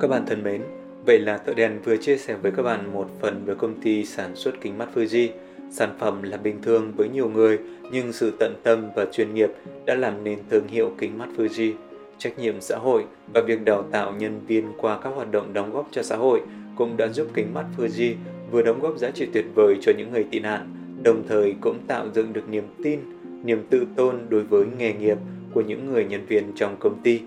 Các 0.00 0.08
bạn 0.08 0.26
thân 0.26 0.42
mến, 0.42 0.62
vậy 1.08 1.18
là 1.18 1.38
Thợ 1.38 1.54
Đèn 1.54 1.78
vừa 1.84 1.96
chia 1.96 2.16
sẻ 2.16 2.36
với 2.42 2.52
các 2.52 2.62
bạn 2.62 2.92
một 2.92 3.10
phần 3.20 3.42
về 3.44 3.54
công 3.58 3.80
ty 3.80 4.04
sản 4.04 4.36
xuất 4.36 4.60
kính 4.60 4.78
mắt 4.78 4.88
Fuji. 4.94 5.28
Sản 5.70 5.90
phẩm 5.98 6.22
là 6.22 6.36
bình 6.36 6.62
thường 6.62 6.92
với 6.96 7.08
nhiều 7.08 7.28
người, 7.28 7.58
nhưng 7.92 8.12
sự 8.12 8.32
tận 8.38 8.54
tâm 8.62 8.88
và 8.96 9.06
chuyên 9.12 9.34
nghiệp 9.34 9.50
đã 9.86 9.94
làm 9.94 10.24
nên 10.24 10.38
thương 10.50 10.66
hiệu 10.68 10.92
kính 10.98 11.18
mắt 11.18 11.28
Fuji. 11.36 11.72
Trách 12.18 12.38
nhiệm 12.38 12.60
xã 12.60 12.76
hội 12.76 13.04
và 13.34 13.40
việc 13.40 13.64
đào 13.64 13.82
tạo 13.82 14.14
nhân 14.18 14.40
viên 14.46 14.64
qua 14.78 14.98
các 15.02 15.10
hoạt 15.10 15.32
động 15.32 15.52
đóng 15.52 15.72
góp 15.72 15.88
cho 15.90 16.02
xã 16.02 16.16
hội 16.16 16.42
cũng 16.76 16.96
đã 16.96 17.08
giúp 17.08 17.26
kính 17.34 17.54
mắt 17.54 17.64
Fuji 17.78 18.14
vừa 18.50 18.62
đóng 18.62 18.80
góp 18.80 18.98
giá 18.98 19.10
trị 19.10 19.26
tuyệt 19.32 19.44
vời 19.54 19.76
cho 19.80 19.92
những 19.98 20.12
người 20.12 20.24
tị 20.30 20.40
nạn, 20.40 20.74
đồng 21.02 21.22
thời 21.28 21.54
cũng 21.60 21.78
tạo 21.86 22.06
dựng 22.14 22.32
được 22.32 22.48
niềm 22.48 22.64
tin, 22.84 23.00
niềm 23.44 23.66
tự 23.70 23.86
tôn 23.96 24.16
đối 24.28 24.42
với 24.42 24.66
nghề 24.78 24.92
nghiệp 24.92 25.18
của 25.54 25.60
những 25.60 25.92
người 25.92 26.04
nhân 26.04 26.26
viên 26.26 26.52
trong 26.56 26.76
công 26.80 27.02
ty. 27.02 27.20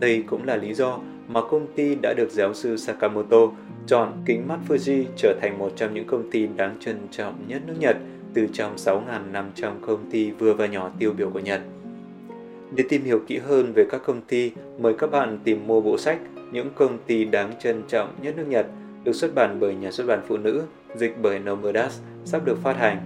Đây 0.00 0.24
cũng 0.26 0.44
là 0.44 0.56
lý 0.56 0.74
do 0.74 1.00
mà 1.28 1.40
công 1.40 1.66
ty 1.74 1.94
đã 1.94 2.14
được 2.16 2.30
giáo 2.30 2.54
sư 2.54 2.76
Sakamoto 2.76 3.38
chọn 3.86 4.12
kính 4.26 4.48
mắt 4.48 4.58
Fuji 4.68 5.04
trở 5.16 5.38
thành 5.40 5.58
một 5.58 5.72
trong 5.76 5.94
những 5.94 6.06
công 6.06 6.30
ty 6.30 6.46
đáng 6.56 6.76
trân 6.80 6.96
trọng 7.10 7.34
nhất 7.48 7.62
nước 7.66 7.74
Nhật 7.78 7.96
từ 8.34 8.46
trong 8.52 8.76
6.500 8.76 9.72
công 9.80 10.10
ty 10.10 10.30
vừa 10.30 10.54
và 10.54 10.66
nhỏ 10.66 10.90
tiêu 10.98 11.12
biểu 11.12 11.30
của 11.30 11.38
Nhật. 11.38 11.60
Để 12.74 12.84
tìm 12.88 13.04
hiểu 13.04 13.20
kỹ 13.26 13.38
hơn 13.38 13.72
về 13.72 13.86
các 13.90 14.02
công 14.04 14.20
ty, 14.20 14.52
mời 14.78 14.94
các 14.98 15.10
bạn 15.10 15.38
tìm 15.44 15.66
mua 15.66 15.80
bộ 15.80 15.98
sách 15.98 16.18
Những 16.52 16.70
công 16.74 16.98
ty 17.06 17.24
đáng 17.24 17.52
trân 17.60 17.82
trọng 17.88 18.14
nhất 18.22 18.34
nước 18.36 18.44
Nhật 18.48 18.66
được 19.04 19.12
xuất 19.12 19.34
bản 19.34 19.60
bởi 19.60 19.74
nhà 19.74 19.90
xuất 19.90 20.06
bản 20.06 20.20
phụ 20.28 20.36
nữ, 20.36 20.62
dịch 20.96 21.16
bởi 21.22 21.38
Nomodas, 21.38 22.00
sắp 22.24 22.44
được 22.44 22.58
phát 22.62 22.76
hành. 22.76 22.98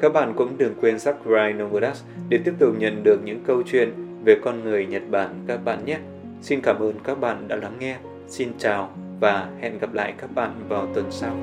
Các 0.00 0.12
bạn 0.12 0.32
cũng 0.36 0.58
đừng 0.58 0.74
quên 0.80 0.98
subscribe 0.98 1.52
Nomodas 1.52 2.02
để 2.28 2.38
tiếp 2.44 2.54
tục 2.58 2.74
nhận 2.78 3.02
được 3.04 3.18
những 3.24 3.40
câu 3.46 3.62
chuyện 3.66 3.92
về 4.24 4.38
con 4.44 4.64
người 4.64 4.86
Nhật 4.86 5.02
Bản 5.10 5.44
các 5.46 5.64
bạn 5.64 5.84
nhé. 5.84 5.98
Xin 6.46 6.60
cảm 6.60 6.78
ơn 6.78 6.92
các 7.04 7.20
bạn 7.20 7.48
đã 7.48 7.56
lắng 7.56 7.76
nghe. 7.78 7.96
Xin 8.28 8.52
chào 8.58 8.90
và 9.20 9.48
hẹn 9.60 9.78
gặp 9.78 9.94
lại 9.94 10.14
các 10.18 10.34
bạn 10.34 10.68
vào 10.68 10.86
tuần 10.94 11.06
sau. 11.10 11.36